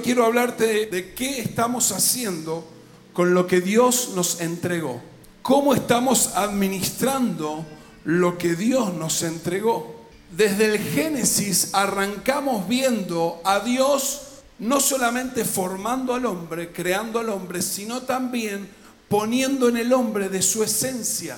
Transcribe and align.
quiero 0.00 0.24
hablarte 0.24 0.66
de, 0.66 0.86
de 0.86 1.14
qué 1.14 1.40
estamos 1.40 1.92
haciendo 1.92 2.66
con 3.12 3.34
lo 3.34 3.46
que 3.46 3.60
Dios 3.60 4.10
nos 4.14 4.40
entregó. 4.40 5.00
¿Cómo 5.42 5.74
estamos 5.74 6.32
administrando 6.34 7.64
lo 8.04 8.36
que 8.36 8.54
Dios 8.54 8.92
nos 8.94 9.22
entregó? 9.22 9.96
Desde 10.30 10.66
el 10.66 10.78
Génesis 10.78 11.70
arrancamos 11.72 12.68
viendo 12.68 13.40
a 13.44 13.60
Dios 13.60 14.22
no 14.58 14.80
solamente 14.80 15.44
formando 15.44 16.14
al 16.14 16.26
hombre, 16.26 16.72
creando 16.72 17.18
al 17.18 17.28
hombre, 17.28 17.62
sino 17.62 18.02
también 18.02 18.68
poniendo 19.08 19.68
en 19.68 19.76
el 19.76 19.92
hombre 19.92 20.28
de 20.28 20.42
su 20.42 20.64
esencia. 20.64 21.36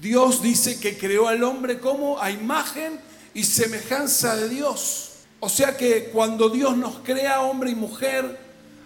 Dios 0.00 0.42
dice 0.42 0.78
que 0.78 0.96
creó 0.96 1.28
al 1.28 1.42
hombre 1.42 1.80
como 1.80 2.20
a 2.20 2.30
imagen 2.30 3.00
y 3.34 3.44
semejanza 3.44 4.36
de 4.36 4.48
Dios. 4.48 5.10
O 5.44 5.48
sea 5.50 5.76
que 5.76 6.06
cuando 6.06 6.48
Dios 6.48 6.74
nos 6.74 7.00
crea 7.00 7.42
hombre 7.42 7.70
y 7.70 7.74
mujer, 7.74 8.38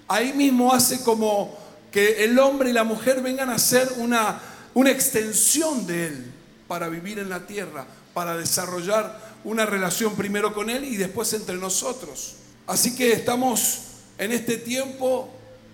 ahí 0.09 0.33
mismo 0.33 0.75
hace 0.75 1.05
como 1.05 1.57
que 1.93 2.25
el 2.25 2.37
hombre 2.37 2.71
y 2.71 2.73
la 2.73 2.83
mujer 2.83 3.23
vengan 3.23 3.49
a 3.49 3.61
ser 3.61 3.89
una, 3.99 4.41
una 4.75 4.91
extensión 4.91 5.87
de 5.87 6.09
Él 6.09 6.33
para 6.67 6.89
vivir 6.89 7.21
en 7.21 7.29
la 7.29 7.47
tierra, 7.47 7.87
para 8.13 8.37
desarrollar 8.37 9.37
una 9.45 9.67
relación 9.67 10.17
primero 10.17 10.53
con 10.53 10.69
Él 10.69 10.83
y 10.83 10.97
después 10.97 11.33
entre 11.33 11.55
nosotros. 11.59 12.35
Así 12.67 12.97
que 12.97 13.13
estamos 13.13 13.83
en 14.19 14.33
este 14.33 14.57
tiempo 14.57 15.29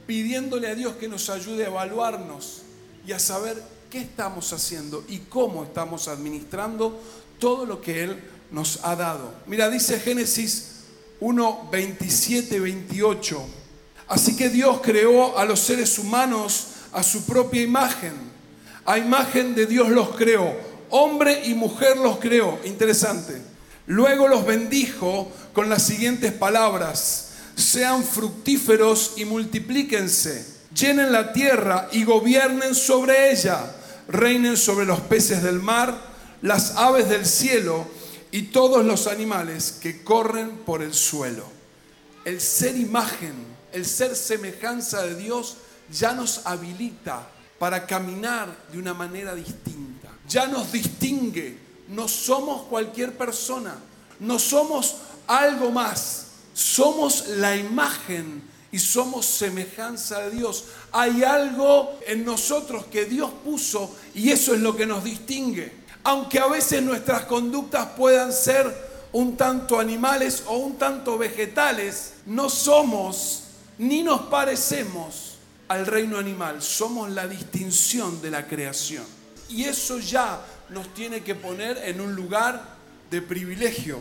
pidiéndole 0.07 0.69
a 0.69 0.75
Dios 0.75 0.97
que 0.97 1.09
nos 1.09 1.31
ayude 1.31 1.65
a 1.65 1.69
evaluarnos 1.69 2.61
y 3.07 3.13
a 3.13 3.19
saber 3.19 3.57
qué 3.89 4.03
estamos 4.03 4.53
haciendo 4.53 5.03
y 5.09 5.21
cómo 5.21 5.65
estamos 5.65 6.09
administrando 6.09 7.01
todo 7.39 7.65
lo 7.65 7.81
que 7.81 8.05
Él 8.05 8.23
nos 8.51 8.81
ha 8.85 8.95
dado. 8.97 9.33
Mira, 9.47 9.71
dice 9.71 9.99
Génesis 9.99 10.74
1, 11.25 11.69
27, 11.73 12.61
28. 12.61 13.47
Así 14.09 14.37
que 14.37 14.51
Dios 14.51 14.81
creó 14.83 15.39
a 15.39 15.47
los 15.47 15.59
seres 15.59 15.99
humanos 15.99 16.67
a 16.93 17.03
su 17.03 17.25
propia 17.25 17.63
imagen. 17.63 18.13
A 18.85 18.99
imagen 18.99 19.55
de 19.55 19.65
Dios 19.65 19.89
los 19.89 20.11
creó. 20.17 20.55
Hombre 20.91 21.47
y 21.47 21.55
mujer 21.55 21.97
los 21.97 22.19
creó. 22.19 22.59
Interesante. 22.67 23.41
Luego 23.87 24.29
los 24.29 24.45
bendijo 24.45 25.33
con 25.55 25.71
las 25.71 25.83
siguientes 25.85 26.31
palabras. 26.31 27.31
Sean 27.57 28.05
fructíferos 28.05 29.15
y 29.17 29.25
multiplíquense. 29.25 30.45
Llenen 30.79 31.11
la 31.11 31.33
tierra 31.33 31.89
y 31.91 32.05
gobiernen 32.05 32.75
sobre 32.75 33.33
ella. 33.33 33.75
Reinen 34.09 34.59
sobre 34.59 34.85
los 34.85 35.01
peces 35.01 35.43
del 35.43 35.59
mar, 35.59 35.99
las 36.43 36.77
aves 36.77 37.09
del 37.09 37.25
cielo 37.25 37.87
y 38.35 38.43
todos 38.43 38.85
los 38.85 39.07
animales 39.07 39.79
que 39.81 40.03
corren 40.03 40.57
por 40.67 40.83
el 40.83 40.93
suelo. 40.93 41.45
El 42.25 42.41
ser 42.41 42.77
imagen, 42.77 43.33
el 43.71 43.87
ser 43.87 44.17
semejanza 44.17 45.03
de 45.03 45.15
Dios 45.15 45.59
ya 45.93 46.15
nos 46.15 46.45
habilita 46.45 47.29
para 47.61 47.87
caminar 47.87 48.53
de 48.73 48.79
una 48.79 48.93
manera 48.93 49.37
distinta. 49.37 50.09
Ya 50.29 50.49
nos 50.49 50.73
distingue. 50.73 51.57
No 51.91 52.09
somos 52.09 52.63
cualquier 52.63 53.17
persona. 53.17 53.77
No 54.19 54.41
somos 54.41 54.97
algo 55.29 55.71
más. 55.71 56.27
Somos 56.55 57.29
la 57.29 57.57
imagen 57.57 58.43
y 58.73 58.81
somos 58.81 59.27
semejanza 59.27 60.19
de 60.23 60.33
Dios. 60.33 60.65
Hay 60.91 61.23
algo 61.23 62.01
en 62.05 62.25
nosotros 62.25 62.87
que 62.87 63.05
Dios 63.05 63.31
puso 63.45 63.95
y 64.13 64.31
eso 64.31 64.57
es 64.57 64.61
lo 64.61 64.75
que 64.75 64.87
nos 64.87 65.05
distingue 65.05 65.84
aunque 66.05 66.39
a 66.39 66.47
veces 66.47 66.83
nuestras 66.83 67.25
conductas 67.25 67.89
puedan 67.97 68.33
ser 68.33 68.73
un 69.13 69.37
tanto 69.37 69.81
animales 69.81 70.45
o 70.47 70.59
un 70.59 70.77
tanto 70.77 71.17
vegetales, 71.17 72.15
no 72.27 72.51
somos 72.51 73.45
ni 73.79 74.03
nos 74.03 74.23
parecemos 74.23 75.39
al 75.69 75.87
reino 75.87 76.19
animal, 76.19 76.61
somos 76.63 77.11
la 77.11 77.27
distinción 77.27 78.21
de 78.21 78.31
la 78.31 78.47
creación. 78.47 79.05
Y 79.49 79.65
eso 79.65 79.99
ya 79.99 80.45
nos 80.69 80.93
tiene 80.93 81.23
que 81.23 81.35
poner 81.35 81.79
en 81.79 82.01
un 82.01 82.15
lugar 82.15 82.77
de 83.11 83.23
privilegio. 83.23 84.01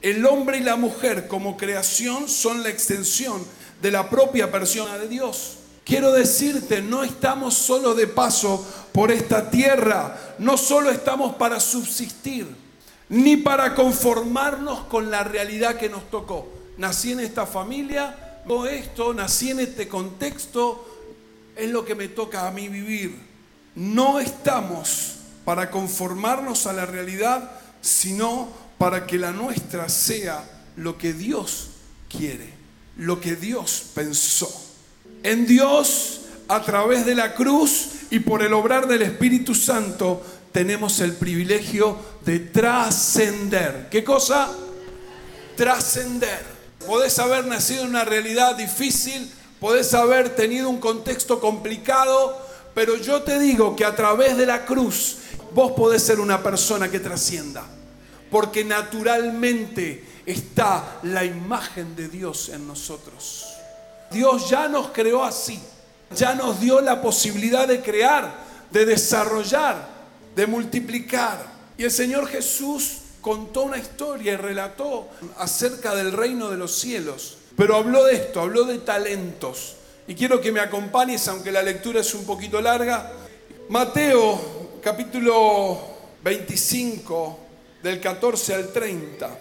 El 0.00 0.24
hombre 0.26 0.58
y 0.58 0.62
la 0.62 0.76
mujer 0.76 1.28
como 1.28 1.56
creación 1.56 2.28
son 2.28 2.62
la 2.62 2.70
extensión 2.70 3.44
de 3.80 3.90
la 3.90 4.08
propia 4.08 4.50
persona 4.50 4.96
de 4.96 5.08
Dios. 5.08 5.58
Quiero 5.84 6.12
decirte, 6.12 6.80
no 6.80 7.02
estamos 7.02 7.54
solo 7.54 7.94
de 7.94 8.06
paso 8.06 8.64
por 8.92 9.10
esta 9.10 9.50
tierra, 9.50 10.16
no 10.38 10.56
solo 10.56 10.90
estamos 10.90 11.34
para 11.34 11.58
subsistir, 11.58 12.46
ni 13.08 13.36
para 13.36 13.74
conformarnos 13.74 14.84
con 14.84 15.10
la 15.10 15.24
realidad 15.24 15.76
que 15.76 15.88
nos 15.88 16.08
tocó. 16.08 16.48
Nací 16.78 17.12
en 17.12 17.20
esta 17.20 17.46
familia, 17.46 18.40
o 18.46 18.66
esto, 18.66 19.12
nací 19.12 19.50
en 19.50 19.60
este 19.60 19.88
contexto, 19.88 20.88
es 21.56 21.70
lo 21.70 21.84
que 21.84 21.94
me 21.94 22.08
toca 22.08 22.46
a 22.46 22.52
mí 22.52 22.68
vivir. 22.68 23.18
No 23.74 24.20
estamos 24.20 25.16
para 25.44 25.70
conformarnos 25.70 26.66
a 26.66 26.72
la 26.72 26.86
realidad, 26.86 27.50
sino 27.80 28.48
para 28.78 29.06
que 29.06 29.18
la 29.18 29.32
nuestra 29.32 29.88
sea 29.88 30.44
lo 30.76 30.96
que 30.96 31.12
Dios 31.12 31.70
quiere, 32.08 32.48
lo 32.96 33.20
que 33.20 33.36
Dios 33.36 33.84
pensó. 33.94 34.71
En 35.22 35.46
Dios, 35.46 36.22
a 36.48 36.62
través 36.62 37.06
de 37.06 37.14
la 37.14 37.34
cruz 37.34 37.90
y 38.10 38.18
por 38.20 38.42
el 38.42 38.52
obrar 38.52 38.88
del 38.88 39.02
Espíritu 39.02 39.54
Santo, 39.54 40.22
tenemos 40.50 41.00
el 41.00 41.14
privilegio 41.14 41.96
de 42.24 42.40
trascender. 42.40 43.88
¿Qué 43.90 44.02
cosa? 44.02 44.50
Trascender. 45.56 46.44
Podés 46.86 47.18
haber 47.18 47.46
nacido 47.46 47.82
en 47.82 47.90
una 47.90 48.04
realidad 48.04 48.56
difícil, 48.56 49.30
podés 49.60 49.94
haber 49.94 50.34
tenido 50.34 50.68
un 50.68 50.80
contexto 50.80 51.40
complicado, 51.40 52.36
pero 52.74 52.96
yo 52.96 53.22
te 53.22 53.38
digo 53.38 53.76
que 53.76 53.84
a 53.84 53.94
través 53.94 54.36
de 54.36 54.46
la 54.46 54.64
cruz 54.64 55.18
vos 55.54 55.72
podés 55.72 56.02
ser 56.02 56.18
una 56.18 56.42
persona 56.42 56.90
que 56.90 56.98
trascienda, 56.98 57.64
porque 58.30 58.64
naturalmente 58.64 60.04
está 60.26 60.98
la 61.04 61.24
imagen 61.24 61.94
de 61.94 62.08
Dios 62.08 62.48
en 62.48 62.66
nosotros. 62.66 63.51
Dios 64.12 64.48
ya 64.50 64.68
nos 64.68 64.88
creó 64.88 65.24
así. 65.24 65.60
Ya 66.14 66.34
nos 66.34 66.60
dio 66.60 66.80
la 66.80 67.00
posibilidad 67.00 67.66
de 67.66 67.80
crear, 67.80 68.34
de 68.70 68.84
desarrollar, 68.84 69.88
de 70.34 70.46
multiplicar. 70.46 71.38
Y 71.78 71.84
el 71.84 71.90
Señor 71.90 72.28
Jesús 72.28 72.98
contó 73.20 73.62
una 73.62 73.78
historia 73.78 74.32
y 74.32 74.36
relató 74.36 75.08
acerca 75.38 75.94
del 75.94 76.12
reino 76.12 76.50
de 76.50 76.58
los 76.58 76.74
cielos. 76.74 77.38
Pero 77.56 77.76
habló 77.76 78.04
de 78.04 78.14
esto, 78.14 78.40
habló 78.40 78.64
de 78.64 78.78
talentos. 78.78 79.76
Y 80.06 80.14
quiero 80.14 80.40
que 80.40 80.52
me 80.52 80.60
acompañes, 80.60 81.26
aunque 81.28 81.52
la 81.52 81.62
lectura 81.62 82.00
es 82.00 82.14
un 82.14 82.24
poquito 82.24 82.60
larga. 82.60 83.12
Mateo 83.68 84.80
capítulo 84.82 85.80
25, 86.24 87.38
del 87.82 88.00
14 88.00 88.54
al 88.54 88.72
30. 88.72 89.38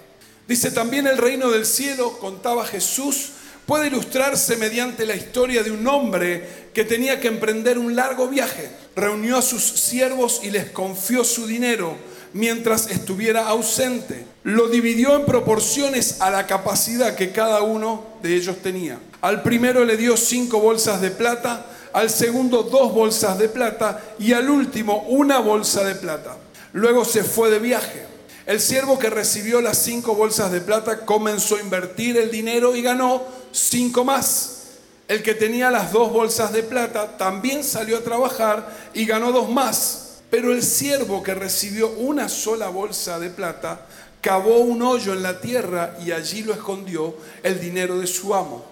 Dice, 0.47 0.71
también 0.71 1.07
el 1.07 1.17
reino 1.17 1.49
del 1.49 1.65
cielo, 1.65 2.17
contaba 2.19 2.65
Jesús, 2.65 3.31
puede 3.71 3.87
ilustrarse 3.87 4.57
mediante 4.57 5.05
la 5.05 5.15
historia 5.15 5.63
de 5.63 5.71
un 5.71 5.87
hombre 5.87 6.45
que 6.73 6.83
tenía 6.83 7.21
que 7.21 7.29
emprender 7.29 7.77
un 7.77 7.95
largo 7.95 8.27
viaje. 8.27 8.69
Reunió 8.97 9.37
a 9.37 9.41
sus 9.41 9.63
siervos 9.63 10.41
y 10.43 10.49
les 10.49 10.71
confió 10.71 11.23
su 11.23 11.47
dinero 11.47 11.95
mientras 12.33 12.91
estuviera 12.91 13.47
ausente. 13.47 14.25
Lo 14.43 14.67
dividió 14.67 15.15
en 15.15 15.25
proporciones 15.25 16.19
a 16.19 16.29
la 16.29 16.47
capacidad 16.47 17.15
que 17.15 17.31
cada 17.31 17.61
uno 17.61 18.03
de 18.21 18.35
ellos 18.35 18.57
tenía. 18.61 18.99
Al 19.21 19.41
primero 19.41 19.85
le 19.85 19.95
dio 19.95 20.17
cinco 20.17 20.59
bolsas 20.59 20.99
de 20.99 21.11
plata, 21.11 21.65
al 21.93 22.09
segundo 22.09 22.63
dos 22.63 22.93
bolsas 22.93 23.39
de 23.39 23.47
plata 23.47 24.01
y 24.19 24.33
al 24.33 24.49
último 24.49 25.05
una 25.07 25.39
bolsa 25.39 25.85
de 25.85 25.95
plata. 25.95 26.35
Luego 26.73 27.05
se 27.05 27.23
fue 27.23 27.49
de 27.49 27.59
viaje. 27.59 28.10
El 28.51 28.59
siervo 28.59 28.99
que 28.99 29.09
recibió 29.09 29.61
las 29.61 29.77
cinco 29.77 30.13
bolsas 30.13 30.51
de 30.51 30.59
plata 30.59 31.05
comenzó 31.05 31.55
a 31.55 31.61
invertir 31.61 32.17
el 32.17 32.29
dinero 32.29 32.75
y 32.75 32.81
ganó 32.81 33.23
cinco 33.53 34.03
más. 34.03 34.63
El 35.07 35.23
que 35.23 35.35
tenía 35.35 35.71
las 35.71 35.93
dos 35.93 36.11
bolsas 36.11 36.51
de 36.51 36.61
plata 36.61 37.15
también 37.15 37.63
salió 37.63 37.97
a 37.97 38.01
trabajar 38.01 38.89
y 38.93 39.05
ganó 39.05 39.31
dos 39.31 39.49
más. 39.49 40.17
Pero 40.29 40.51
el 40.51 40.63
siervo 40.63 41.23
que 41.23 41.33
recibió 41.33 41.91
una 41.91 42.27
sola 42.27 42.67
bolsa 42.67 43.19
de 43.19 43.29
plata 43.29 43.85
cavó 44.19 44.57
un 44.57 44.81
hoyo 44.81 45.13
en 45.13 45.23
la 45.23 45.39
tierra 45.39 45.95
y 46.05 46.11
allí 46.11 46.43
lo 46.43 46.51
escondió 46.51 47.15
el 47.43 47.57
dinero 47.57 47.99
de 47.99 48.07
su 48.07 48.35
amo. 48.35 48.65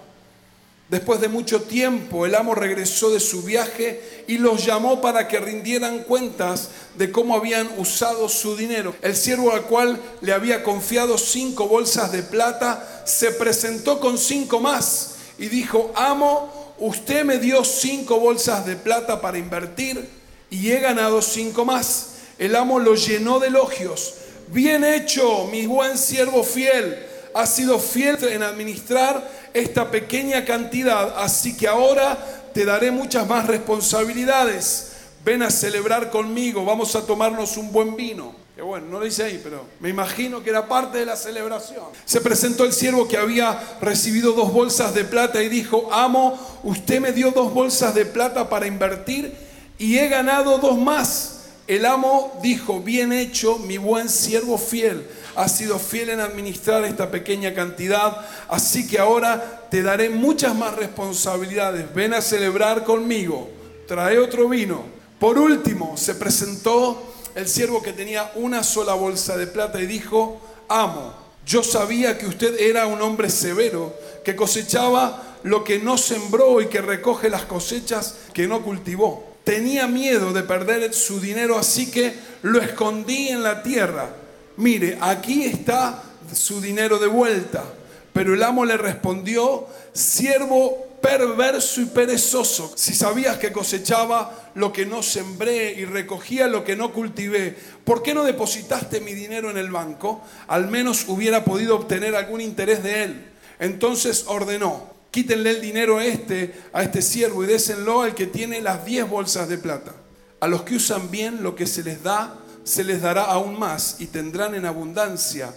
Después 0.90 1.20
de 1.20 1.28
mucho 1.28 1.62
tiempo, 1.62 2.26
el 2.26 2.34
amo 2.34 2.52
regresó 2.52 3.10
de 3.10 3.20
su 3.20 3.44
viaje 3.44 4.24
y 4.26 4.38
los 4.38 4.66
llamó 4.66 5.00
para 5.00 5.28
que 5.28 5.38
rindieran 5.38 6.02
cuentas 6.02 6.70
de 6.96 7.12
cómo 7.12 7.36
habían 7.36 7.70
usado 7.76 8.28
su 8.28 8.56
dinero. 8.56 8.96
El 9.00 9.14
siervo 9.14 9.52
al 9.52 9.62
cual 9.62 10.00
le 10.20 10.32
había 10.32 10.64
confiado 10.64 11.16
cinco 11.16 11.68
bolsas 11.68 12.10
de 12.10 12.24
plata 12.24 13.04
se 13.06 13.30
presentó 13.30 14.00
con 14.00 14.18
cinco 14.18 14.58
más 14.58 15.14
y 15.38 15.46
dijo, 15.46 15.92
amo, 15.94 16.74
usted 16.80 17.24
me 17.24 17.38
dio 17.38 17.62
cinco 17.62 18.18
bolsas 18.18 18.66
de 18.66 18.74
plata 18.74 19.20
para 19.20 19.38
invertir 19.38 20.08
y 20.50 20.72
he 20.72 20.80
ganado 20.80 21.22
cinco 21.22 21.64
más. 21.64 22.14
El 22.36 22.56
amo 22.56 22.80
lo 22.80 22.96
llenó 22.96 23.38
de 23.38 23.46
elogios. 23.46 24.14
Bien 24.48 24.82
hecho, 24.82 25.46
mi 25.52 25.66
buen 25.66 25.96
siervo 25.96 26.42
fiel 26.42 27.09
has 27.34 27.54
sido 27.54 27.78
fiel 27.78 28.18
en 28.24 28.42
administrar 28.42 29.28
esta 29.54 29.90
pequeña 29.90 30.44
cantidad, 30.44 31.22
así 31.22 31.56
que 31.56 31.68
ahora 31.68 32.18
te 32.52 32.64
daré 32.64 32.90
muchas 32.90 33.26
más 33.26 33.46
responsabilidades. 33.46 34.92
Ven 35.24 35.42
a 35.42 35.50
celebrar 35.50 36.10
conmigo, 36.10 36.64
vamos 36.64 36.96
a 36.96 37.04
tomarnos 37.04 37.56
un 37.56 37.72
buen 37.72 37.96
vino. 37.96 38.34
Que 38.56 38.62
bueno, 38.62 38.86
no 38.90 38.98
lo 38.98 39.04
dice 39.04 39.22
ahí, 39.22 39.40
pero 39.42 39.64
me 39.80 39.88
imagino 39.88 40.42
que 40.42 40.50
era 40.50 40.68
parte 40.68 40.98
de 40.98 41.06
la 41.06 41.16
celebración. 41.16 41.84
Se 42.04 42.20
presentó 42.20 42.64
el 42.64 42.72
siervo 42.72 43.08
que 43.08 43.16
había 43.16 43.58
recibido 43.80 44.32
dos 44.32 44.52
bolsas 44.52 44.94
de 44.94 45.04
plata 45.04 45.42
y 45.42 45.48
dijo, 45.48 45.88
amo, 45.92 46.38
usted 46.62 47.00
me 47.00 47.12
dio 47.12 47.30
dos 47.30 47.54
bolsas 47.54 47.94
de 47.94 48.04
plata 48.04 48.48
para 48.50 48.66
invertir 48.66 49.34
y 49.78 49.96
he 49.96 50.08
ganado 50.08 50.58
dos 50.58 50.78
más. 50.78 51.36
El 51.66 51.86
amo 51.86 52.38
dijo, 52.42 52.80
bien 52.80 53.12
hecho, 53.12 53.56
mi 53.58 53.78
buen 53.78 54.08
siervo 54.08 54.58
fiel 54.58 55.06
has 55.36 55.56
sido 55.56 55.78
fiel 55.78 56.10
en 56.10 56.20
administrar 56.20 56.84
esta 56.84 57.10
pequeña 57.10 57.54
cantidad, 57.54 58.26
así 58.48 58.86
que 58.86 58.98
ahora 58.98 59.66
te 59.70 59.82
daré 59.82 60.10
muchas 60.10 60.54
más 60.54 60.74
responsabilidades. 60.76 61.92
Ven 61.94 62.14
a 62.14 62.20
celebrar 62.20 62.84
conmigo, 62.84 63.48
trae 63.86 64.18
otro 64.18 64.48
vino. 64.48 64.82
Por 65.18 65.38
último, 65.38 65.96
se 65.96 66.14
presentó 66.14 67.02
el 67.34 67.48
siervo 67.48 67.82
que 67.82 67.92
tenía 67.92 68.32
una 68.34 68.62
sola 68.62 68.94
bolsa 68.94 69.36
de 69.36 69.46
plata 69.46 69.80
y 69.80 69.86
dijo, 69.86 70.40
amo, 70.68 71.14
yo 71.46 71.62
sabía 71.62 72.18
que 72.18 72.26
usted 72.26 72.58
era 72.60 72.86
un 72.86 73.00
hombre 73.02 73.30
severo, 73.30 73.94
que 74.24 74.36
cosechaba 74.36 75.38
lo 75.42 75.64
que 75.64 75.78
no 75.78 75.96
sembró 75.96 76.60
y 76.60 76.66
que 76.66 76.80
recoge 76.80 77.30
las 77.30 77.44
cosechas 77.44 78.16
que 78.32 78.46
no 78.46 78.62
cultivó. 78.62 79.30
Tenía 79.44 79.86
miedo 79.86 80.32
de 80.32 80.42
perder 80.42 80.92
su 80.92 81.20
dinero, 81.20 81.58
así 81.58 81.90
que 81.90 82.14
lo 82.42 82.60
escondí 82.60 83.28
en 83.28 83.42
la 83.42 83.62
tierra 83.62 84.19
mire, 84.60 84.98
aquí 85.00 85.44
está 85.44 86.02
su 86.32 86.60
dinero 86.60 86.98
de 86.98 87.08
vuelta. 87.08 87.64
Pero 88.12 88.34
el 88.34 88.42
amo 88.42 88.64
le 88.64 88.76
respondió, 88.76 89.66
siervo 89.92 90.90
perverso 91.00 91.80
y 91.80 91.86
perezoso, 91.86 92.72
si 92.76 92.94
sabías 92.94 93.38
que 93.38 93.52
cosechaba 93.52 94.50
lo 94.54 94.72
que 94.72 94.84
no 94.84 95.02
sembré 95.02 95.72
y 95.72 95.84
recogía 95.84 96.46
lo 96.46 96.62
que 96.62 96.76
no 96.76 96.92
cultivé, 96.92 97.56
¿por 97.84 98.02
qué 98.02 98.12
no 98.12 98.24
depositaste 98.24 99.00
mi 99.00 99.14
dinero 99.14 99.50
en 99.50 99.56
el 99.56 99.70
banco? 99.70 100.22
Al 100.48 100.68
menos 100.68 101.06
hubiera 101.08 101.44
podido 101.44 101.76
obtener 101.76 102.14
algún 102.14 102.40
interés 102.40 102.82
de 102.82 103.04
él. 103.04 103.30
Entonces 103.60 104.24
ordenó, 104.26 104.90
quítenle 105.10 105.50
el 105.50 105.60
dinero 105.60 105.98
a 105.98 106.04
este, 106.04 106.54
a 106.72 106.82
este 106.82 107.00
siervo 107.00 107.44
y 107.44 107.46
désenlo 107.46 108.02
al 108.02 108.14
que 108.14 108.26
tiene 108.26 108.60
las 108.60 108.84
diez 108.84 109.08
bolsas 109.08 109.48
de 109.48 109.58
plata. 109.58 109.94
A 110.40 110.48
los 110.48 110.62
que 110.62 110.76
usan 110.76 111.10
bien 111.10 111.42
lo 111.42 111.54
que 111.54 111.66
se 111.66 111.82
les 111.82 112.02
da, 112.02 112.38
se 112.70 112.84
les 112.84 113.02
dará 113.02 113.24
aún 113.24 113.58
más 113.58 113.96
y 113.98 114.06
tendrán 114.06 114.54
en 114.54 114.64
abundancia, 114.64 115.52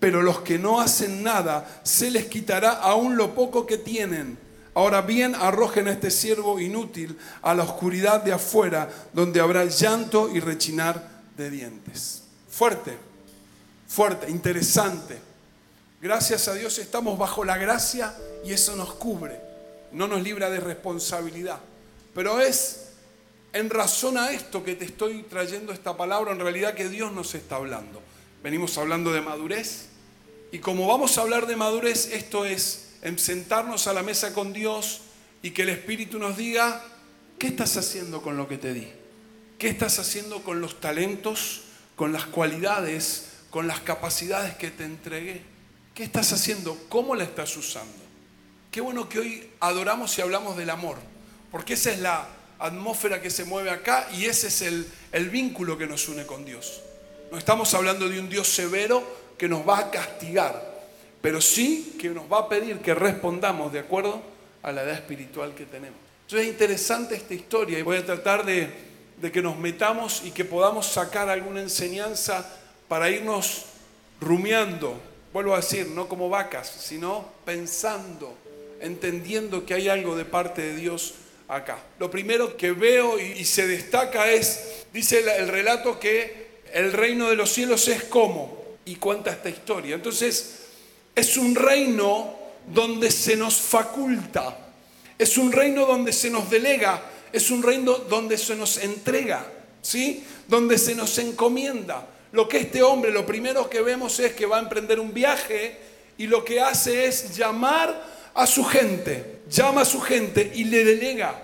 pero 0.00 0.20
los 0.20 0.40
que 0.40 0.58
no 0.58 0.80
hacen 0.80 1.22
nada, 1.22 1.80
se 1.84 2.10
les 2.10 2.26
quitará 2.26 2.72
aún 2.72 3.16
lo 3.16 3.36
poco 3.36 3.66
que 3.66 3.78
tienen. 3.78 4.36
Ahora 4.74 5.00
bien, 5.00 5.36
arrojen 5.36 5.86
a 5.86 5.92
este 5.92 6.10
siervo 6.10 6.58
inútil 6.58 7.16
a 7.42 7.54
la 7.54 7.62
oscuridad 7.62 8.20
de 8.24 8.32
afuera, 8.32 8.90
donde 9.12 9.40
habrá 9.40 9.64
llanto 9.66 10.28
y 10.28 10.40
rechinar 10.40 11.08
de 11.36 11.50
dientes. 11.50 12.24
Fuerte, 12.50 12.98
fuerte, 13.86 14.28
interesante. 14.28 15.20
Gracias 16.02 16.48
a 16.48 16.54
Dios 16.54 16.80
estamos 16.80 17.16
bajo 17.16 17.44
la 17.44 17.58
gracia 17.58 18.12
y 18.44 18.52
eso 18.52 18.74
nos 18.74 18.92
cubre, 18.94 19.40
no 19.92 20.08
nos 20.08 20.20
libra 20.20 20.50
de 20.50 20.58
responsabilidad. 20.58 21.60
Pero 22.12 22.40
es 22.40 22.85
en 23.56 23.70
razón 23.70 24.18
a 24.18 24.32
esto 24.32 24.62
que 24.62 24.74
te 24.74 24.84
estoy 24.84 25.22
trayendo 25.22 25.72
esta 25.72 25.96
palabra, 25.96 26.32
en 26.32 26.40
realidad 26.40 26.74
que 26.74 26.90
Dios 26.90 27.12
nos 27.12 27.34
está 27.34 27.56
hablando. 27.56 28.02
Venimos 28.42 28.76
hablando 28.76 29.12
de 29.12 29.22
madurez 29.22 29.86
y 30.52 30.58
como 30.58 30.86
vamos 30.86 31.16
a 31.16 31.22
hablar 31.22 31.46
de 31.46 31.56
madurez, 31.56 32.12
esto 32.12 32.44
es 32.44 32.96
en 33.00 33.18
sentarnos 33.18 33.86
a 33.86 33.94
la 33.94 34.02
mesa 34.02 34.34
con 34.34 34.52
Dios 34.52 35.00
y 35.42 35.52
que 35.52 35.62
el 35.62 35.70
Espíritu 35.70 36.18
nos 36.18 36.36
diga, 36.36 36.84
¿qué 37.38 37.46
estás 37.46 37.78
haciendo 37.78 38.20
con 38.20 38.36
lo 38.36 38.46
que 38.46 38.58
te 38.58 38.74
di? 38.74 38.88
¿Qué 39.58 39.68
estás 39.68 39.98
haciendo 39.98 40.42
con 40.42 40.60
los 40.60 40.78
talentos, 40.78 41.62
con 41.96 42.12
las 42.12 42.26
cualidades, 42.26 43.28
con 43.48 43.66
las 43.66 43.80
capacidades 43.80 44.54
que 44.56 44.70
te 44.70 44.84
entregué? 44.84 45.42
¿Qué 45.94 46.04
estás 46.04 46.30
haciendo? 46.34 46.76
¿Cómo 46.90 47.14
la 47.14 47.24
estás 47.24 47.56
usando? 47.56 48.04
Qué 48.70 48.82
bueno 48.82 49.08
que 49.08 49.18
hoy 49.18 49.50
adoramos 49.60 50.18
y 50.18 50.20
hablamos 50.20 50.58
del 50.58 50.68
amor, 50.68 50.98
porque 51.50 51.72
esa 51.72 51.90
es 51.90 52.00
la, 52.00 52.28
atmósfera 52.58 53.20
que 53.20 53.30
se 53.30 53.44
mueve 53.44 53.70
acá 53.70 54.08
y 54.12 54.26
ese 54.26 54.48
es 54.48 54.62
el, 54.62 54.86
el 55.12 55.30
vínculo 55.30 55.76
que 55.76 55.86
nos 55.86 56.08
une 56.08 56.26
con 56.26 56.44
Dios. 56.44 56.82
No 57.30 57.38
estamos 57.38 57.72
hablando 57.74 58.08
de 58.08 58.20
un 58.20 58.28
Dios 58.28 58.48
severo 58.48 59.02
que 59.36 59.48
nos 59.48 59.68
va 59.68 59.78
a 59.78 59.90
castigar, 59.90 60.84
pero 61.20 61.40
sí 61.40 61.96
que 62.00 62.10
nos 62.10 62.30
va 62.30 62.40
a 62.40 62.48
pedir 62.48 62.78
que 62.78 62.94
respondamos 62.94 63.72
de 63.72 63.80
acuerdo 63.80 64.22
a 64.62 64.72
la 64.72 64.82
edad 64.82 64.94
espiritual 64.94 65.54
que 65.54 65.66
tenemos. 65.66 65.98
Entonces 66.22 66.48
es 66.48 66.52
interesante 66.52 67.14
esta 67.14 67.34
historia 67.34 67.78
y 67.78 67.82
voy 67.82 67.98
a 67.98 68.06
tratar 68.06 68.44
de, 68.44 68.68
de 69.20 69.32
que 69.32 69.42
nos 69.42 69.56
metamos 69.58 70.22
y 70.24 70.30
que 70.30 70.44
podamos 70.44 70.86
sacar 70.86 71.28
alguna 71.28 71.60
enseñanza 71.60 72.48
para 72.88 73.10
irnos 73.10 73.66
rumiando, 74.20 75.00
vuelvo 75.32 75.54
a 75.54 75.58
decir, 75.58 75.88
no 75.88 76.08
como 76.08 76.28
vacas, 76.28 76.68
sino 76.68 77.26
pensando, 77.44 78.34
entendiendo 78.80 79.66
que 79.66 79.74
hay 79.74 79.88
algo 79.88 80.16
de 80.16 80.24
parte 80.24 80.62
de 80.62 80.76
Dios 80.76 81.14
acá. 81.48 81.78
Lo 81.98 82.10
primero 82.10 82.56
que 82.56 82.72
veo 82.72 83.18
y, 83.18 83.44
se 83.44 83.66
destaca 83.66 84.30
es, 84.30 84.84
dice 84.92 85.24
el, 85.38 85.48
relato 85.48 85.98
que 85.98 86.46
el 86.72 86.92
reino 86.92 87.28
de 87.28 87.36
los 87.36 87.50
cielos 87.50 87.88
es 87.88 88.04
como, 88.04 88.64
y 88.84 88.96
cuenta 88.96 89.30
esta 89.30 89.48
historia. 89.48 89.94
Entonces, 89.94 90.66
es 91.14 91.36
un 91.36 91.54
reino 91.54 92.34
donde 92.66 93.10
se 93.10 93.36
nos 93.36 93.56
faculta, 93.56 94.58
es 95.18 95.38
un 95.38 95.52
reino 95.52 95.86
donde 95.86 96.12
se 96.12 96.30
nos 96.30 96.50
delega, 96.50 97.02
es 97.32 97.50
un 97.50 97.62
reino 97.62 97.94
donde 97.94 98.36
se 98.38 98.54
nos 98.54 98.78
entrega, 98.78 99.46
¿sí? 99.82 100.24
Donde 100.48 100.78
se 100.78 100.94
nos 100.94 101.18
encomienda. 101.18 102.06
Lo 102.32 102.48
que 102.48 102.58
este 102.58 102.82
hombre, 102.82 103.10
lo 103.10 103.24
primero 103.24 103.70
que 103.70 103.80
vemos 103.80 104.18
es 104.20 104.34
que 104.34 104.46
va 104.46 104.58
a 104.58 104.60
emprender 104.60 105.00
un 105.00 105.14
viaje 105.14 105.78
y 106.18 106.26
lo 106.26 106.44
que 106.44 106.60
hace 106.60 107.06
es 107.06 107.36
llamar 107.36 108.04
a 108.34 108.46
su 108.46 108.64
gente, 108.64 109.35
llama 109.50 109.82
a 109.82 109.84
su 109.84 110.00
gente 110.00 110.52
y 110.54 110.64
le 110.64 110.84
delega, 110.84 111.42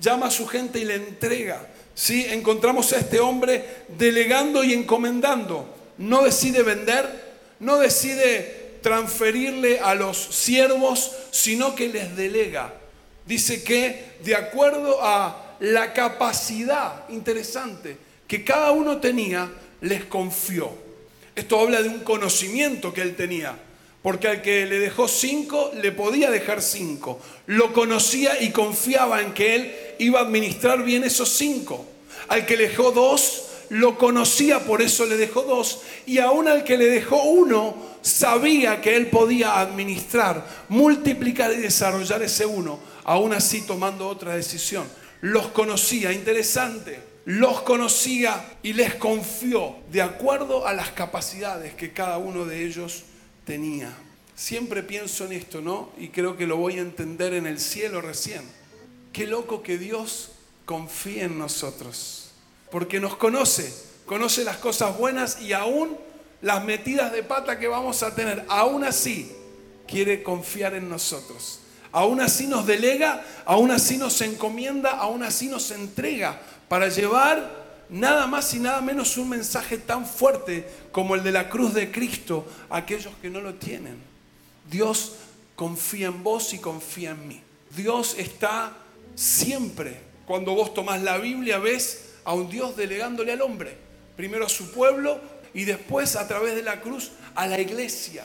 llama 0.00 0.26
a 0.26 0.30
su 0.30 0.46
gente 0.46 0.78
y 0.78 0.84
le 0.84 0.94
entrega. 0.96 1.66
¿Sí? 1.94 2.26
Encontramos 2.30 2.92
a 2.92 2.98
este 2.98 3.20
hombre 3.20 3.64
delegando 3.98 4.64
y 4.64 4.72
encomendando. 4.72 5.68
No 5.98 6.22
decide 6.22 6.62
vender, 6.62 7.34
no 7.60 7.78
decide 7.78 8.78
transferirle 8.82 9.78
a 9.78 9.94
los 9.94 10.16
siervos, 10.16 11.12
sino 11.30 11.74
que 11.74 11.88
les 11.88 12.16
delega. 12.16 12.74
Dice 13.26 13.62
que 13.62 14.16
de 14.24 14.34
acuerdo 14.34 14.98
a 15.02 15.56
la 15.60 15.92
capacidad 15.92 17.08
interesante 17.08 17.96
que 18.26 18.44
cada 18.44 18.72
uno 18.72 18.98
tenía, 18.98 19.50
les 19.80 20.04
confió. 20.06 20.72
Esto 21.34 21.60
habla 21.60 21.82
de 21.82 21.88
un 21.88 22.00
conocimiento 22.00 22.92
que 22.92 23.02
él 23.02 23.14
tenía 23.14 23.54
porque 24.02 24.28
al 24.28 24.42
que 24.42 24.66
le 24.66 24.80
dejó 24.80 25.06
cinco, 25.06 25.70
le 25.80 25.92
podía 25.92 26.30
dejar 26.30 26.60
cinco. 26.60 27.20
Lo 27.46 27.72
conocía 27.72 28.42
y 28.42 28.50
confiaba 28.50 29.22
en 29.22 29.32
que 29.32 29.54
él 29.54 29.76
iba 29.98 30.18
a 30.18 30.24
administrar 30.24 30.82
bien 30.82 31.04
esos 31.04 31.28
cinco. 31.28 31.86
Al 32.28 32.44
que 32.44 32.56
le 32.56 32.68
dejó 32.68 32.90
dos, 32.90 33.44
lo 33.68 33.96
conocía, 33.96 34.60
por 34.64 34.82
eso 34.82 35.06
le 35.06 35.16
dejó 35.16 35.42
dos. 35.42 35.82
Y 36.04 36.18
aún 36.18 36.48
al 36.48 36.64
que 36.64 36.76
le 36.76 36.86
dejó 36.86 37.22
uno, 37.22 37.76
sabía 38.02 38.80
que 38.80 38.96
él 38.96 39.06
podía 39.06 39.60
administrar, 39.60 40.44
multiplicar 40.68 41.52
y 41.52 41.58
desarrollar 41.58 42.22
ese 42.22 42.44
uno, 42.44 42.80
aún 43.04 43.32
así 43.32 43.62
tomando 43.62 44.08
otra 44.08 44.34
decisión. 44.34 44.84
Los 45.20 45.46
conocía, 45.48 46.12
interesante, 46.12 47.00
los 47.24 47.62
conocía 47.62 48.56
y 48.64 48.72
les 48.72 48.96
confió 48.96 49.76
de 49.92 50.02
acuerdo 50.02 50.66
a 50.66 50.72
las 50.72 50.90
capacidades 50.90 51.74
que 51.74 51.92
cada 51.92 52.18
uno 52.18 52.44
de 52.44 52.66
ellos 52.66 53.04
tenía. 53.44 53.92
Siempre 54.34 54.82
pienso 54.82 55.26
en 55.26 55.32
esto, 55.32 55.60
¿no? 55.60 55.90
Y 55.98 56.08
creo 56.08 56.36
que 56.36 56.46
lo 56.46 56.56
voy 56.56 56.78
a 56.78 56.82
entender 56.82 57.34
en 57.34 57.46
el 57.46 57.58
cielo 57.58 58.00
recién. 58.00 58.42
Qué 59.12 59.26
loco 59.26 59.62
que 59.62 59.78
Dios 59.78 60.30
confíe 60.64 61.24
en 61.24 61.38
nosotros, 61.38 62.30
porque 62.70 62.98
nos 62.98 63.16
conoce, 63.16 63.72
conoce 64.06 64.42
las 64.44 64.56
cosas 64.56 64.96
buenas 64.96 65.40
y 65.40 65.52
aún 65.52 65.96
las 66.40 66.64
metidas 66.64 67.12
de 67.12 67.22
pata 67.22 67.58
que 67.58 67.68
vamos 67.68 68.02
a 68.02 68.14
tener. 68.14 68.44
Aún 68.48 68.84
así, 68.84 69.30
quiere 69.86 70.22
confiar 70.22 70.74
en 70.74 70.88
nosotros. 70.88 71.60
Aún 71.92 72.22
así 72.22 72.46
nos 72.46 72.66
delega, 72.66 73.22
aún 73.44 73.70
así 73.70 73.98
nos 73.98 74.20
encomienda, 74.22 74.92
aún 74.92 75.22
así 75.22 75.48
nos 75.48 75.70
entrega 75.70 76.40
para 76.68 76.88
llevar 76.88 77.61
nada 77.92 78.26
más 78.26 78.52
y 78.54 78.58
nada 78.58 78.80
menos 78.80 79.16
un 79.18 79.28
mensaje 79.28 79.78
tan 79.78 80.06
fuerte 80.06 80.66
como 80.90 81.14
el 81.14 81.22
de 81.22 81.30
la 81.30 81.48
cruz 81.48 81.74
de 81.74 81.92
Cristo 81.92 82.46
a 82.68 82.78
aquellos 82.78 83.14
que 83.20 83.30
no 83.30 83.40
lo 83.40 83.54
tienen. 83.54 83.96
Dios 84.68 85.12
confía 85.54 86.06
en 86.08 86.22
vos 86.24 86.54
y 86.54 86.58
confía 86.58 87.10
en 87.10 87.28
mí. 87.28 87.40
Dios 87.76 88.16
está 88.18 88.72
siempre, 89.14 90.00
cuando 90.26 90.54
vos 90.54 90.72
tomás 90.74 91.02
la 91.02 91.18
Biblia, 91.18 91.58
ves 91.58 92.14
a 92.24 92.32
un 92.32 92.48
Dios 92.48 92.76
delegándole 92.76 93.32
al 93.32 93.42
hombre. 93.42 93.76
Primero 94.16 94.46
a 94.46 94.48
su 94.48 94.70
pueblo 94.72 95.20
y 95.54 95.64
después 95.64 96.16
a 96.16 96.26
través 96.26 96.54
de 96.54 96.62
la 96.62 96.80
cruz 96.80 97.12
a 97.34 97.46
la 97.46 97.60
iglesia. 97.60 98.24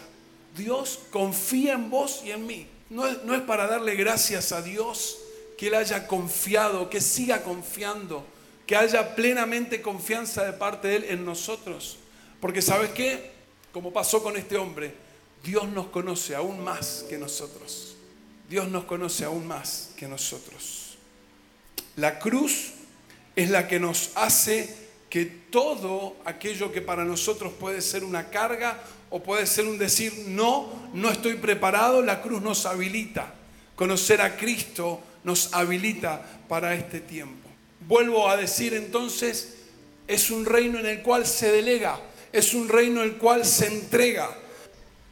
Dios 0.55 0.99
confía 1.11 1.73
en 1.73 1.89
vos 1.89 2.21
y 2.25 2.31
en 2.31 2.47
mí. 2.47 2.67
No 2.89 3.05
es, 3.05 3.23
no 3.25 3.35
es 3.35 3.41
para 3.41 3.67
darle 3.67 3.95
gracias 3.95 4.53
a 4.53 4.61
Dios 4.61 5.17
que 5.57 5.67
Él 5.67 5.75
haya 5.75 6.07
confiado, 6.07 6.89
que 6.89 7.01
siga 7.01 7.43
confiando, 7.43 8.25
que 8.67 8.75
haya 8.75 9.15
plenamente 9.15 9.81
confianza 9.81 10.43
de 10.43 10.53
parte 10.53 10.89
de 10.89 10.95
Él 10.97 11.05
en 11.07 11.25
nosotros. 11.25 11.97
Porque 12.41 12.61
sabes 12.61 12.91
qué, 12.91 13.31
como 13.71 13.93
pasó 13.93 14.21
con 14.21 14.35
este 14.35 14.57
hombre, 14.57 14.93
Dios 15.41 15.67
nos 15.69 15.87
conoce 15.87 16.35
aún 16.35 16.61
más 16.63 17.05
que 17.09 17.17
nosotros. 17.17 17.95
Dios 18.49 18.67
nos 18.67 18.83
conoce 18.83 19.23
aún 19.23 19.47
más 19.47 19.91
que 19.95 20.07
nosotros. 20.07 20.97
La 21.95 22.19
cruz 22.19 22.73
es 23.35 23.49
la 23.49 23.67
que 23.67 23.79
nos 23.79 24.11
hace 24.15 24.75
que 25.09 25.25
todo 25.25 26.17
aquello 26.25 26.71
que 26.71 26.81
para 26.81 27.05
nosotros 27.05 27.53
puede 27.57 27.81
ser 27.81 28.03
una 28.03 28.29
carga 28.29 28.81
o 29.09 29.23
puede 29.23 29.47
ser 29.47 29.65
un 29.65 29.77
decir, 29.77 30.25
no, 30.27 30.89
no 30.93 31.09
estoy 31.09 31.35
preparado, 31.35 32.01
la 32.01 32.21
cruz 32.21 32.41
nos 32.41 32.65
habilita. 32.65 33.33
Conocer 33.77 34.21
a 34.21 34.35
Cristo 34.35 35.01
nos 35.23 35.53
habilita 35.53 36.21
para 36.49 36.73
este 36.75 36.99
tiempo. 36.99 37.46
Vuelvo 37.81 38.29
a 38.29 38.37
decir 38.37 38.73
entonces, 38.73 39.55
es 40.07 40.31
un 40.31 40.45
reino 40.45 40.79
en 40.79 40.85
el 40.85 41.01
cual 41.01 41.25
se 41.25 41.51
delega, 41.51 41.99
es 42.31 42.53
un 42.53 42.69
reino 42.69 43.01
en 43.01 43.09
el 43.09 43.17
cual 43.17 43.45
se 43.45 43.67
entrega. 43.67 44.29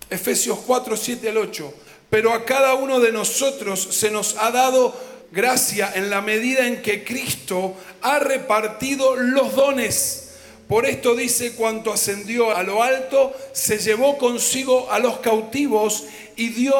Efesios 0.10 0.60
4, 0.66 0.98
7 0.98 1.30
al 1.30 1.38
8. 1.38 1.74
Pero 2.10 2.34
a 2.34 2.46
cada 2.46 2.76
uno 2.76 3.00
de 3.00 3.12
nosotros 3.12 3.80
se 3.92 4.12
nos 4.12 4.38
ha 4.38 4.52
dado 4.52 4.96
gracia 5.32 5.92
en 5.96 6.10
la 6.10 6.22
medida 6.22 6.68
en 6.68 6.82
que 6.82 7.04
Cristo 7.04 7.76
ha 8.02 8.20
repartido 8.20 9.16
los 9.16 9.56
dones. 9.56 10.22
Por 10.68 10.86
esto 10.86 11.16
dice, 11.16 11.54
cuanto 11.56 11.94
ascendió 11.94 12.56
a 12.56 12.64
lo 12.64 12.82
alto, 12.82 13.36
se 13.54 13.78
llevó 13.78 14.18
consigo 14.18 14.92
a 14.92 15.00
los 15.00 15.20
cautivos 15.20 16.06
y 16.36 16.50
dio 16.50 16.76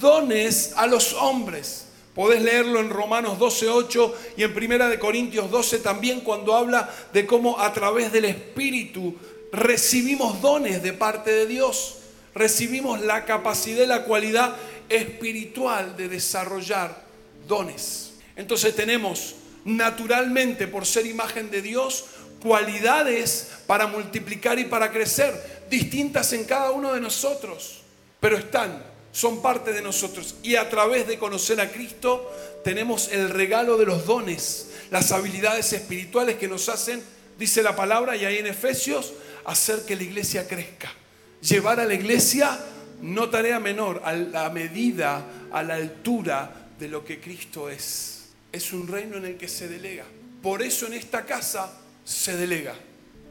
dones 0.00 0.72
a 0.76 0.86
los 0.86 1.12
hombres. 1.12 1.87
Podés 2.18 2.42
leerlo 2.42 2.80
en 2.80 2.90
Romanos 2.90 3.38
12.8 3.38 4.12
y 4.38 4.42
en 4.42 4.52
Primera 4.52 4.88
de 4.88 4.98
Corintios 4.98 5.52
12 5.52 5.78
también 5.78 6.22
cuando 6.22 6.56
habla 6.56 6.92
de 7.12 7.24
cómo 7.24 7.60
a 7.60 7.72
través 7.72 8.10
del 8.10 8.24
Espíritu 8.24 9.14
recibimos 9.52 10.42
dones 10.42 10.82
de 10.82 10.92
parte 10.92 11.30
de 11.30 11.46
Dios. 11.46 11.98
Recibimos 12.34 13.00
la 13.02 13.24
capacidad 13.24 13.84
y 13.84 13.86
la 13.86 14.02
cualidad 14.02 14.56
espiritual 14.88 15.96
de 15.96 16.08
desarrollar 16.08 17.04
dones. 17.46 18.14
Entonces 18.34 18.74
tenemos 18.74 19.36
naturalmente, 19.64 20.66
por 20.66 20.86
ser 20.86 21.06
imagen 21.06 21.52
de 21.52 21.62
Dios, 21.62 22.06
cualidades 22.42 23.52
para 23.68 23.86
multiplicar 23.86 24.58
y 24.58 24.64
para 24.64 24.90
crecer, 24.90 25.62
distintas 25.70 26.32
en 26.32 26.42
cada 26.46 26.72
uno 26.72 26.92
de 26.92 27.00
nosotros, 27.00 27.82
pero 28.18 28.36
están, 28.38 28.82
son 29.12 29.42
parte 29.42 29.72
de 29.72 29.82
nosotros. 29.82 30.36
Y 30.42 30.56
a 30.56 30.68
través 30.68 31.06
de 31.06 31.18
conocer 31.18 31.60
a 31.60 31.70
Cristo 31.70 32.30
tenemos 32.64 33.08
el 33.12 33.30
regalo 33.30 33.76
de 33.76 33.86
los 33.86 34.06
dones, 34.06 34.70
las 34.90 35.12
habilidades 35.12 35.72
espirituales 35.72 36.36
que 36.36 36.48
nos 36.48 36.68
hacen, 36.68 37.02
dice 37.38 37.62
la 37.62 37.76
palabra, 37.76 38.16
y 38.16 38.24
ahí 38.24 38.38
en 38.38 38.46
Efesios, 38.46 39.12
hacer 39.44 39.84
que 39.84 39.96
la 39.96 40.02
iglesia 40.02 40.46
crezca. 40.46 40.92
Llevar 41.40 41.80
a 41.80 41.84
la 41.84 41.94
iglesia, 41.94 42.58
no 43.00 43.30
tarea 43.30 43.60
menor, 43.60 44.02
a 44.04 44.12
la 44.12 44.50
medida, 44.50 45.24
a 45.52 45.62
la 45.62 45.74
altura 45.74 46.68
de 46.78 46.88
lo 46.88 47.04
que 47.04 47.20
Cristo 47.20 47.70
es. 47.70 48.30
Es 48.52 48.72
un 48.72 48.88
reino 48.88 49.16
en 49.16 49.24
el 49.24 49.36
que 49.36 49.48
se 49.48 49.68
delega. 49.68 50.04
Por 50.42 50.62
eso 50.62 50.86
en 50.86 50.94
esta 50.94 51.24
casa 51.24 51.72
se 52.04 52.36
delega. 52.36 52.74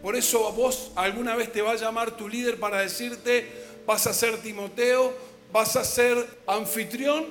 Por 0.01 0.15
eso 0.15 0.51
vos 0.53 0.91
alguna 0.96 1.36
vez 1.36 1.51
te 1.51 1.62
va 1.62 1.72
a 1.72 1.75
llamar 1.75 2.15
tu 2.15 2.29
líder 2.29 2.60
para 2.60 2.81
decirte, 2.81 3.48
vas 3.86 4.05
a 4.05 4.13
ser 4.13 4.38
Timoteo, 4.38 5.15
vas 5.51 5.75
a 5.75 5.84
ser 5.84 6.18
anfitrión, 6.48 7.25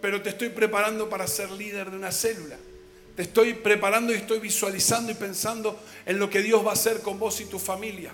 pero 0.00 0.22
te 0.22 0.30
estoy 0.30 0.50
preparando 0.50 1.08
para 1.08 1.26
ser 1.26 1.50
líder 1.50 1.90
de 1.90 1.96
una 1.96 2.12
célula. 2.12 2.56
Te 3.16 3.22
estoy 3.22 3.54
preparando 3.54 4.12
y 4.12 4.16
estoy 4.16 4.38
visualizando 4.38 5.12
y 5.12 5.14
pensando 5.14 5.78
en 6.06 6.18
lo 6.18 6.30
que 6.30 6.42
Dios 6.42 6.64
va 6.64 6.70
a 6.70 6.74
hacer 6.74 7.00
con 7.00 7.18
vos 7.18 7.40
y 7.40 7.46
tu 7.46 7.58
familia. 7.58 8.12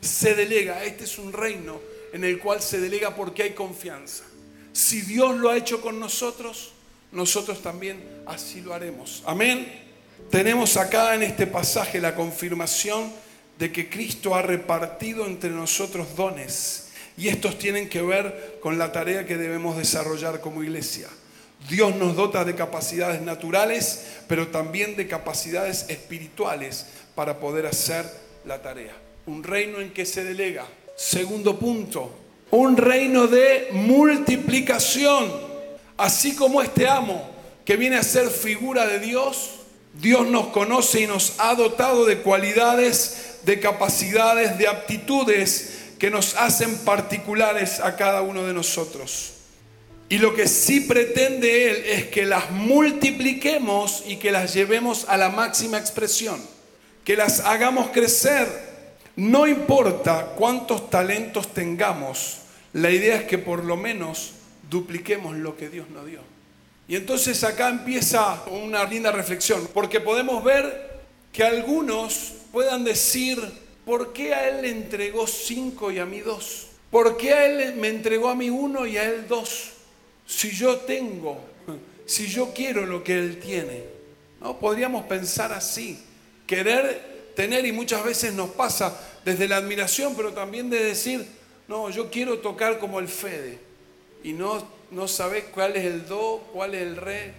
Se 0.00 0.34
delega, 0.34 0.84
este 0.84 1.04
es 1.04 1.18
un 1.18 1.32
reino 1.32 1.80
en 2.12 2.24
el 2.24 2.38
cual 2.38 2.60
se 2.60 2.80
delega 2.80 3.14
porque 3.14 3.44
hay 3.44 3.50
confianza. 3.52 4.24
Si 4.72 5.00
Dios 5.02 5.36
lo 5.36 5.50
ha 5.50 5.56
hecho 5.56 5.80
con 5.80 6.00
nosotros, 6.00 6.72
nosotros 7.12 7.62
también 7.62 8.22
así 8.26 8.60
lo 8.60 8.74
haremos. 8.74 9.22
Amén 9.24 9.82
tenemos 10.30 10.78
acá 10.78 11.14
en 11.14 11.22
este 11.22 11.46
pasaje 11.46 12.00
la 12.00 12.14
confirmación 12.14 13.12
de 13.58 13.70
que 13.70 13.90
Cristo 13.90 14.34
ha 14.34 14.40
repartido 14.40 15.26
entre 15.26 15.50
nosotros 15.50 16.16
dones 16.16 16.81
y 17.16 17.28
estos 17.28 17.58
tienen 17.58 17.88
que 17.88 18.02
ver 18.02 18.58
con 18.60 18.78
la 18.78 18.92
tarea 18.92 19.26
que 19.26 19.36
debemos 19.36 19.76
desarrollar 19.76 20.40
como 20.40 20.62
iglesia. 20.62 21.08
Dios 21.68 21.94
nos 21.94 22.16
dota 22.16 22.44
de 22.44 22.54
capacidades 22.54 23.22
naturales, 23.22 24.04
pero 24.26 24.48
también 24.48 24.96
de 24.96 25.06
capacidades 25.06 25.86
espirituales 25.88 26.86
para 27.14 27.38
poder 27.38 27.66
hacer 27.66 28.04
la 28.44 28.62
tarea. 28.62 28.94
Un 29.26 29.44
reino 29.44 29.80
en 29.80 29.92
que 29.92 30.04
se 30.04 30.24
delega. 30.24 30.66
Segundo 30.96 31.58
punto, 31.58 32.12
un 32.50 32.76
reino 32.76 33.26
de 33.28 33.68
multiplicación. 33.72 35.30
Así 35.96 36.34
como 36.34 36.62
este 36.62 36.88
amo 36.88 37.30
que 37.64 37.76
viene 37.76 37.96
a 37.96 38.02
ser 38.02 38.28
figura 38.28 38.86
de 38.86 38.98
Dios, 38.98 39.50
Dios 39.94 40.26
nos 40.26 40.48
conoce 40.48 41.02
y 41.02 41.06
nos 41.06 41.34
ha 41.38 41.54
dotado 41.54 42.06
de 42.06 42.18
cualidades, 42.18 43.38
de 43.44 43.60
capacidades, 43.60 44.58
de 44.58 44.66
aptitudes 44.66 45.81
que 46.02 46.10
nos 46.10 46.34
hacen 46.34 46.78
particulares 46.78 47.78
a 47.78 47.94
cada 47.94 48.22
uno 48.22 48.42
de 48.42 48.52
nosotros. 48.52 49.34
Y 50.08 50.18
lo 50.18 50.34
que 50.34 50.48
sí 50.48 50.80
pretende 50.80 51.70
Él 51.70 51.76
es 51.86 52.06
que 52.08 52.26
las 52.26 52.50
multipliquemos 52.50 54.02
y 54.08 54.16
que 54.16 54.32
las 54.32 54.52
llevemos 54.52 55.04
a 55.08 55.16
la 55.16 55.28
máxima 55.28 55.78
expresión, 55.78 56.42
que 57.04 57.14
las 57.14 57.38
hagamos 57.38 57.90
crecer. 57.90 58.48
No 59.14 59.46
importa 59.46 60.32
cuántos 60.36 60.90
talentos 60.90 61.54
tengamos, 61.54 62.38
la 62.72 62.90
idea 62.90 63.14
es 63.14 63.22
que 63.22 63.38
por 63.38 63.64
lo 63.64 63.76
menos 63.76 64.32
dupliquemos 64.68 65.36
lo 65.36 65.56
que 65.56 65.68
Dios 65.68 65.88
nos 65.90 66.04
dio. 66.04 66.18
Y 66.88 66.96
entonces 66.96 67.44
acá 67.44 67.68
empieza 67.68 68.42
una 68.46 68.82
linda 68.82 69.12
reflexión, 69.12 69.68
porque 69.72 70.00
podemos 70.00 70.42
ver 70.42 71.00
que 71.32 71.44
algunos 71.44 72.32
puedan 72.50 72.82
decir, 72.82 73.38
¿por 73.84 74.12
qué 74.12 74.34
a 74.34 74.48
él 74.48 74.62
le 74.62 74.70
entregó 74.70 75.26
cinco 75.26 75.90
y 75.90 75.98
a 75.98 76.06
mí 76.06 76.20
dos? 76.20 76.68
¿Por 76.90 77.16
qué 77.16 77.32
a 77.32 77.46
él 77.46 77.76
me 77.76 77.88
entregó 77.88 78.28
a 78.28 78.34
mí 78.34 78.50
uno 78.50 78.86
y 78.86 78.96
a 78.96 79.04
él 79.04 79.26
dos? 79.28 79.70
Si 80.26 80.50
yo 80.50 80.78
tengo, 80.78 81.40
si 82.06 82.26
yo 82.26 82.52
quiero 82.54 82.86
lo 82.86 83.02
que 83.02 83.18
él 83.18 83.38
tiene. 83.40 83.84
¿No? 84.40 84.58
Podríamos 84.58 85.04
pensar 85.04 85.52
así, 85.52 86.02
querer 86.46 87.30
tener 87.36 87.64
y 87.64 87.72
muchas 87.72 88.04
veces 88.04 88.32
nos 88.34 88.50
pasa 88.50 88.98
desde 89.24 89.48
la 89.48 89.56
admiración, 89.56 90.14
pero 90.16 90.32
también 90.32 90.68
de 90.68 90.82
decir, 90.82 91.26
no, 91.68 91.90
yo 91.90 92.10
quiero 92.10 92.40
tocar 92.40 92.78
como 92.78 92.98
el 92.98 93.08
Fede 93.08 93.58
y 94.24 94.32
no 94.32 94.82
no 94.92 95.08
sabes 95.08 95.44
cuál 95.44 95.74
es 95.76 95.86
el 95.86 96.06
do, 96.06 96.44
cuál 96.52 96.74
es 96.74 96.82
el 96.82 96.96
re, 96.96 97.32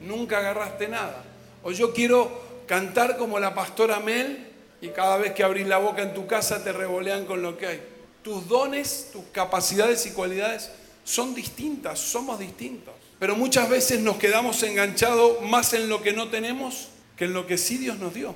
nunca 0.00 0.38
agarraste 0.38 0.88
nada. 0.88 1.24
O 1.62 1.72
yo 1.72 1.92
quiero 1.92 2.62
cantar 2.66 3.18
como 3.18 3.38
la 3.38 3.54
pastora 3.54 4.00
Mel 4.00 4.49
y 4.80 4.88
cada 4.88 5.16
vez 5.16 5.32
que 5.32 5.42
abrís 5.42 5.66
la 5.66 5.78
boca 5.78 6.02
en 6.02 6.14
tu 6.14 6.26
casa 6.26 6.64
te 6.64 6.72
revolean 6.72 7.26
con 7.26 7.42
lo 7.42 7.56
que 7.58 7.66
hay. 7.66 7.82
Tus 8.22 8.48
dones, 8.48 9.10
tus 9.12 9.24
capacidades 9.32 10.06
y 10.06 10.10
cualidades 10.10 10.70
son 11.04 11.34
distintas, 11.34 11.98
somos 11.98 12.38
distintos. 12.38 12.94
Pero 13.18 13.36
muchas 13.36 13.68
veces 13.68 14.00
nos 14.00 14.16
quedamos 14.16 14.62
enganchados 14.62 15.42
más 15.42 15.74
en 15.74 15.88
lo 15.88 16.02
que 16.02 16.12
no 16.12 16.28
tenemos 16.28 16.88
que 17.20 17.26
en 17.26 17.34
lo 17.34 17.46
que 17.46 17.58
sí 17.58 17.76
Dios 17.76 17.98
nos 17.98 18.14
dio. 18.14 18.34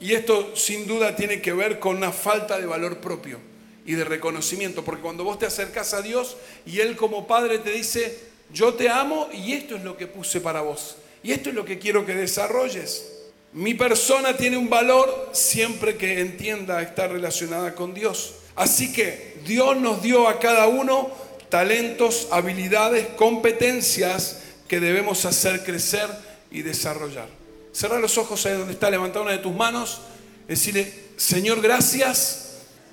Y 0.00 0.14
esto 0.14 0.56
sin 0.56 0.86
duda 0.86 1.14
tiene 1.14 1.42
que 1.42 1.52
ver 1.52 1.78
con 1.78 1.98
una 1.98 2.12
falta 2.12 2.58
de 2.58 2.64
valor 2.64 2.98
propio 2.98 3.38
y 3.84 3.92
de 3.92 4.04
reconocimiento, 4.04 4.82
porque 4.82 5.02
cuando 5.02 5.22
vos 5.22 5.38
te 5.38 5.44
acercas 5.44 5.92
a 5.92 6.00
Dios 6.00 6.38
y 6.64 6.80
Él 6.80 6.96
como 6.96 7.26
Padre 7.26 7.58
te 7.58 7.72
dice, 7.72 8.18
yo 8.50 8.72
te 8.72 8.88
amo 8.88 9.28
y 9.34 9.52
esto 9.52 9.76
es 9.76 9.84
lo 9.84 9.98
que 9.98 10.06
puse 10.06 10.40
para 10.40 10.62
vos, 10.62 10.96
y 11.22 11.32
esto 11.32 11.50
es 11.50 11.54
lo 11.54 11.66
que 11.66 11.78
quiero 11.78 12.06
que 12.06 12.14
desarrolles. 12.14 13.11
Mi 13.52 13.74
persona 13.74 14.36
tiene 14.36 14.56
un 14.56 14.70
valor 14.70 15.30
siempre 15.32 15.96
que 15.96 16.20
entienda 16.20 16.80
estar 16.82 17.10
relacionada 17.10 17.74
con 17.74 17.92
Dios. 17.94 18.34
Así 18.54 18.92
que 18.92 19.38
Dios 19.46 19.76
nos 19.76 20.02
dio 20.02 20.28
a 20.28 20.38
cada 20.38 20.66
uno 20.66 21.10
talentos, 21.48 22.28
habilidades, 22.30 23.08
competencias 23.16 24.38
que 24.68 24.80
debemos 24.80 25.24
hacer 25.26 25.64
crecer 25.64 26.08
y 26.50 26.62
desarrollar. 26.62 27.28
Cerra 27.72 27.98
los 27.98 28.16
ojos 28.18 28.44
ahí 28.46 28.54
donde 28.54 28.72
está, 28.72 28.90
levanta 28.90 29.20
una 29.20 29.32
de 29.32 29.38
tus 29.38 29.54
manos, 29.54 30.00
decirle, 30.48 30.92
Señor, 31.16 31.60
gracias 31.60 32.42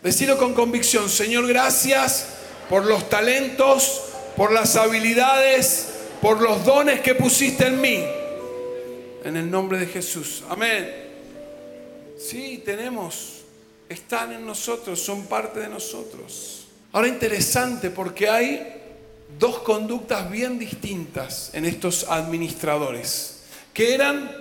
Decirlo 0.02 0.38
con 0.38 0.54
convicción, 0.54 1.10
Señor, 1.10 1.46
gracias 1.46 2.28
por 2.70 2.86
los 2.86 3.10
talentos, 3.10 4.02
por 4.38 4.54
las 4.54 4.78
habilidades, 4.78 5.88
por 6.22 6.42
los 6.42 6.64
dones 6.64 7.02
que 7.02 7.16
pusiste 7.16 7.68
en 7.68 7.82
mí. 7.82 8.06
En 9.24 9.38
el 9.38 9.50
nombre 9.50 9.80
de 9.80 9.88
Jesús. 9.88 10.44
Amén. 10.50 10.90
Sí, 12.18 12.62
tenemos. 12.66 13.44
Están 13.88 14.34
en 14.34 14.46
nosotros, 14.46 15.00
son 15.00 15.26
parte 15.26 15.62
de 15.62 15.68
nosotros. 15.68 16.68
Ahora 16.92 17.08
interesante 17.08 17.90
porque 17.90 18.30
hay 18.30 18.80
dos 19.38 19.60
conductas 19.60 20.30
bien 20.30 20.58
distintas 20.58 21.52
en 21.54 21.66
estos 21.66 22.06
administradores, 22.10 23.42
que 23.74 23.94
eran 23.94 24.32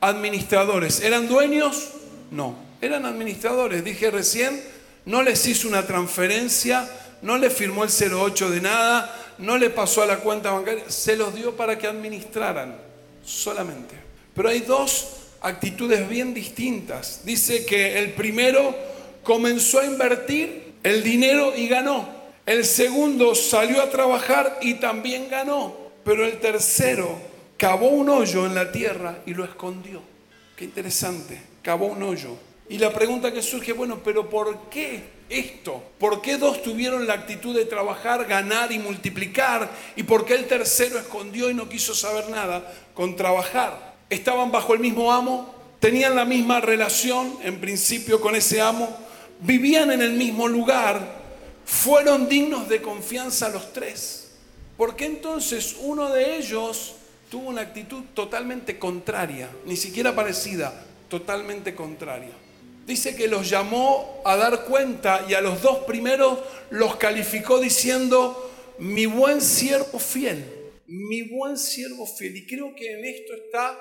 administradores, 0.00 1.00
¿eran 1.00 1.26
dueños? 1.26 1.90
No, 2.30 2.56
eran 2.80 3.06
administradores, 3.06 3.84
dije 3.84 4.10
recién, 4.10 4.62
no 5.04 5.22
les 5.22 5.46
hizo 5.46 5.68
una 5.68 5.86
transferencia, 5.86 6.88
no 7.22 7.38
le 7.38 7.50
firmó 7.50 7.84
el 7.84 7.90
08 7.90 8.50
de 8.50 8.60
nada, 8.60 9.34
no 9.38 9.56
le 9.56 9.70
pasó 9.70 10.02
a 10.02 10.06
la 10.06 10.18
cuenta 10.18 10.52
bancaria, 10.52 10.84
se 10.88 11.16
los 11.16 11.34
dio 11.34 11.56
para 11.56 11.78
que 11.78 11.86
administraran 11.86 12.76
solamente. 13.24 14.05
Pero 14.36 14.50
hay 14.50 14.60
dos 14.60 15.08
actitudes 15.40 16.08
bien 16.08 16.34
distintas. 16.34 17.22
Dice 17.24 17.64
que 17.64 17.98
el 17.98 18.12
primero 18.12 18.76
comenzó 19.22 19.80
a 19.80 19.86
invertir 19.86 20.74
el 20.82 21.02
dinero 21.02 21.56
y 21.56 21.66
ganó. 21.66 22.08
El 22.44 22.64
segundo 22.64 23.34
salió 23.34 23.82
a 23.82 23.90
trabajar 23.90 24.58
y 24.60 24.74
también 24.74 25.28
ganó. 25.28 25.74
Pero 26.04 26.24
el 26.24 26.38
tercero 26.38 27.18
cavó 27.56 27.88
un 27.88 28.08
hoyo 28.08 28.46
en 28.46 28.54
la 28.54 28.70
tierra 28.70 29.18
y 29.26 29.34
lo 29.34 29.44
escondió. 29.44 30.02
Qué 30.54 30.64
interesante, 30.64 31.40
cavó 31.62 31.86
un 31.86 32.02
hoyo. 32.02 32.36
Y 32.68 32.78
la 32.78 32.92
pregunta 32.92 33.32
que 33.32 33.42
surge, 33.42 33.72
bueno, 33.72 34.00
pero 34.04 34.28
¿por 34.28 34.68
qué 34.68 35.02
esto? 35.28 35.82
¿Por 35.98 36.20
qué 36.20 36.36
dos 36.36 36.62
tuvieron 36.62 37.06
la 37.06 37.14
actitud 37.14 37.54
de 37.56 37.64
trabajar, 37.64 38.26
ganar 38.26 38.70
y 38.70 38.78
multiplicar? 38.78 39.70
¿Y 39.96 40.02
por 40.02 40.24
qué 40.24 40.34
el 40.34 40.46
tercero 40.46 40.98
escondió 40.98 41.48
y 41.50 41.54
no 41.54 41.68
quiso 41.68 41.94
saber 41.94 42.28
nada 42.28 42.72
con 42.94 43.16
trabajar? 43.16 43.85
¿Estaban 44.10 44.52
bajo 44.52 44.74
el 44.74 44.80
mismo 44.80 45.12
amo? 45.12 45.54
¿Tenían 45.80 46.14
la 46.14 46.24
misma 46.24 46.60
relación 46.60 47.38
en 47.42 47.60
principio 47.60 48.20
con 48.20 48.36
ese 48.36 48.60
amo? 48.60 48.88
¿Vivían 49.40 49.90
en 49.90 50.02
el 50.02 50.12
mismo 50.12 50.48
lugar? 50.48 51.24
¿Fueron 51.64 52.28
dignos 52.28 52.68
de 52.68 52.80
confianza 52.80 53.48
los 53.48 53.72
tres? 53.72 54.32
¿Por 54.76 54.96
qué 54.96 55.06
entonces 55.06 55.76
uno 55.80 56.10
de 56.10 56.36
ellos 56.36 56.94
tuvo 57.30 57.48
una 57.48 57.62
actitud 57.62 58.04
totalmente 58.14 58.78
contraria, 58.78 59.50
ni 59.64 59.76
siquiera 59.76 60.14
parecida, 60.14 60.84
totalmente 61.08 61.74
contraria? 61.74 62.46
dice 62.86 63.16
que 63.16 63.26
los 63.26 63.50
llamó 63.50 64.22
a 64.24 64.36
dar 64.36 64.64
cuenta 64.64 65.26
y 65.28 65.34
a 65.34 65.40
los 65.40 65.60
dos 65.60 65.78
primeros 65.78 66.38
los 66.70 66.96
calificó 66.96 67.58
diciendo, 67.58 68.50
mi 68.78 69.06
buen 69.06 69.40
siervo 69.40 69.98
fiel, 69.98 70.44
mi 70.86 71.22
buen 71.22 71.58
siervo 71.58 72.06
fiel. 72.06 72.36
Y 72.36 72.46
creo 72.46 72.74
que 72.74 72.92
en 72.92 73.04
esto 73.04 73.34
está 73.34 73.78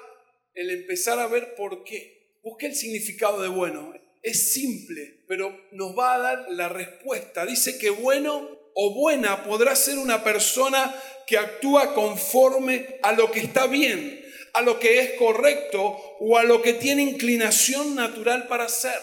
el 0.56 0.70
empezar 0.72 1.20
a 1.20 1.28
ver 1.28 1.56
por 1.56 1.84
qué. 1.84 2.40
Busqué 2.44 2.68
el 2.68 2.76
significado 2.76 3.42
de 3.42 3.50
bueno. 3.50 3.94
Es 4.24 4.54
simple, 4.54 5.24
pero 5.28 5.56
nos 5.72 5.98
va 5.98 6.16
a 6.16 6.20
dar 6.20 6.46
la 6.50 6.70
respuesta. 6.70 7.46
Dice 7.46 7.78
que 7.78 7.90
bueno 7.90 8.50
o 8.74 8.94
buena 8.94 9.44
podrá 9.44 9.76
ser 9.76 9.98
una 9.98 10.24
persona 10.24 10.94
que 11.28 11.38
actúa 11.38 11.94
conforme 11.94 13.00
a 13.04 13.12
lo 13.12 13.32
que 13.32 13.40
está 13.40 13.68
bien, 13.68 14.24
a 14.54 14.62
lo 14.62 14.80
que 14.80 15.00
es 15.00 15.14
correcto 15.14 15.98
o 16.20 16.38
a 16.38 16.44
lo 16.44 16.62
que 16.62 16.74
tiene 16.74 17.04
inclinación 17.04 17.96
natural 17.96 18.48
para 18.48 18.66
hacer. 18.66 19.00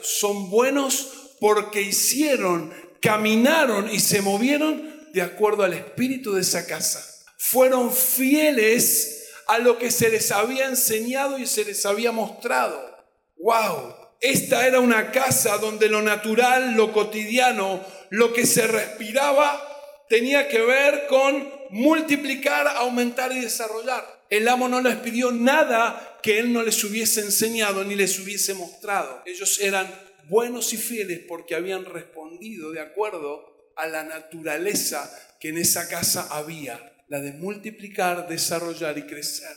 Son 0.00 0.50
buenos 0.50 1.34
porque 1.40 1.82
hicieron, 1.82 2.72
caminaron 3.00 3.90
y 3.90 4.00
se 4.00 4.22
movieron 4.22 5.10
de 5.12 5.22
acuerdo 5.22 5.62
al 5.62 5.72
espíritu 5.72 6.34
de 6.34 6.42
esa 6.42 6.66
casa. 6.66 7.04
Fueron 7.38 7.92
fieles 7.92 9.25
a 9.46 9.58
lo 9.58 9.78
que 9.78 9.90
se 9.90 10.10
les 10.10 10.30
había 10.32 10.66
enseñado 10.66 11.38
y 11.38 11.46
se 11.46 11.64
les 11.64 11.84
había 11.86 12.12
mostrado. 12.12 12.96
¡Wow! 13.38 13.94
Esta 14.20 14.66
era 14.66 14.80
una 14.80 15.12
casa 15.12 15.58
donde 15.58 15.88
lo 15.88 16.02
natural, 16.02 16.74
lo 16.74 16.92
cotidiano, 16.92 17.84
lo 18.10 18.32
que 18.32 18.46
se 18.46 18.66
respiraba 18.66 19.62
tenía 20.08 20.48
que 20.48 20.60
ver 20.60 21.06
con 21.08 21.52
multiplicar, 21.70 22.66
aumentar 22.68 23.32
y 23.32 23.40
desarrollar 23.40 24.16
el 24.28 24.48
amo 24.48 24.68
no 24.68 24.80
les 24.80 24.96
pidió 24.96 25.30
nada 25.30 26.18
que 26.22 26.38
él 26.38 26.52
no 26.52 26.62
les 26.62 26.82
hubiese 26.82 27.20
enseñado 27.20 27.84
ni 27.84 27.94
les 27.94 28.18
hubiese 28.18 28.54
mostrado. 28.54 29.22
Ellos 29.24 29.60
eran 29.60 29.88
buenos 30.28 30.72
y 30.72 30.76
fieles 30.76 31.20
porque 31.28 31.54
habían 31.54 31.84
respondido 31.84 32.72
de 32.72 32.80
acuerdo 32.80 33.72
a 33.76 33.86
la 33.86 34.02
naturaleza 34.02 35.10
que 35.38 35.50
en 35.50 35.58
esa 35.58 35.88
casa 35.88 36.26
había, 36.30 36.95
la 37.08 37.20
de 37.20 37.32
multiplicar, 37.32 38.28
desarrollar 38.28 38.98
y 38.98 39.06
crecer. 39.06 39.56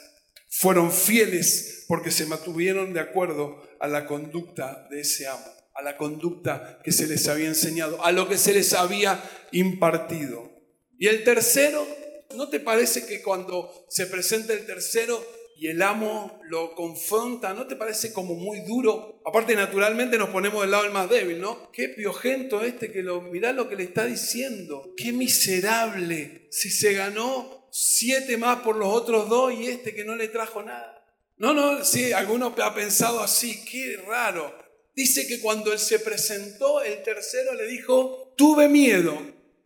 Fueron 0.50 0.92
fieles 0.92 1.86
porque 1.88 2.12
se 2.12 2.26
mantuvieron 2.26 2.94
de 2.94 3.00
acuerdo 3.00 3.62
a 3.80 3.88
la 3.88 4.06
conducta 4.06 4.88
de 4.90 5.02
ese 5.02 5.28
amo, 5.28 5.46
a 5.76 5.82
la 5.82 5.98
conducta 5.98 6.80
que 6.84 6.92
se 6.92 7.08
les 7.08 7.28
había 7.28 7.48
enseñado, 7.48 8.04
a 8.04 8.12
lo 8.12 8.28
que 8.28 8.38
se 8.38 8.54
les 8.54 8.74
había 8.74 9.24
impartido. 9.52 10.50
Y 10.98 11.08
el 11.08 11.24
tercero 11.24 11.88
¿No 12.36 12.50
te 12.50 12.60
parece 12.60 13.06
que 13.06 13.22
cuando 13.22 13.86
se 13.90 14.06
presenta 14.06 14.54
el 14.54 14.66
tercero 14.66 15.20
y 15.60 15.68
el 15.68 15.82
amo 15.82 16.40
lo 16.46 16.74
confronta, 16.74 17.54
¿no 17.54 17.68
te 17.68 17.76
parece 17.76 18.14
como 18.14 18.34
muy 18.34 18.62
duro? 18.62 19.22
Aparte, 19.26 19.56
naturalmente 19.56 20.18
nos 20.18 20.30
ponemos 20.30 20.62
del 20.62 20.72
lado 20.72 20.84
del 20.84 20.94
más 20.94 21.10
débil, 21.10 21.42
¿no? 21.42 21.70
Qué 21.74 21.90
piojento 21.90 22.64
este 22.64 22.94
que 22.94 23.04
lo, 23.04 23.20
mirá 23.20 23.52
lo 23.52 23.68
que 23.68 23.76
le 23.76 23.84
está 23.84 24.06
diciendo. 24.06 24.94
Qué 24.96 25.12
miserable. 25.12 26.48
Si 26.50 26.70
se 26.70 26.94
ganó 26.94 27.68
siete 27.74 28.38
más 28.38 28.62
por 28.62 28.78
los 28.78 28.88
otros 28.88 29.28
dos 29.28 29.54
y 29.54 29.68
este 29.68 29.94
que 29.94 30.06
no 30.06 30.16
le 30.16 30.30
trajo 30.30 30.64
nada. 30.64 31.06
No, 31.36 31.54
no, 31.54 31.84
sí, 31.84 32.14
alguno 32.14 32.56
ha 32.64 32.74
pensado 32.74 33.20
así, 33.20 33.66
qué 33.66 33.98
raro. 34.08 34.56
Dice 34.96 35.28
que 35.28 35.42
cuando 35.42 35.74
él 35.74 35.80
se 35.80 36.00
presentó, 36.00 36.82
el 36.82 37.04
tercero 37.04 37.54
le 37.54 37.68
dijo, 37.68 38.34
tuve 38.38 38.70
miedo, 38.70 39.20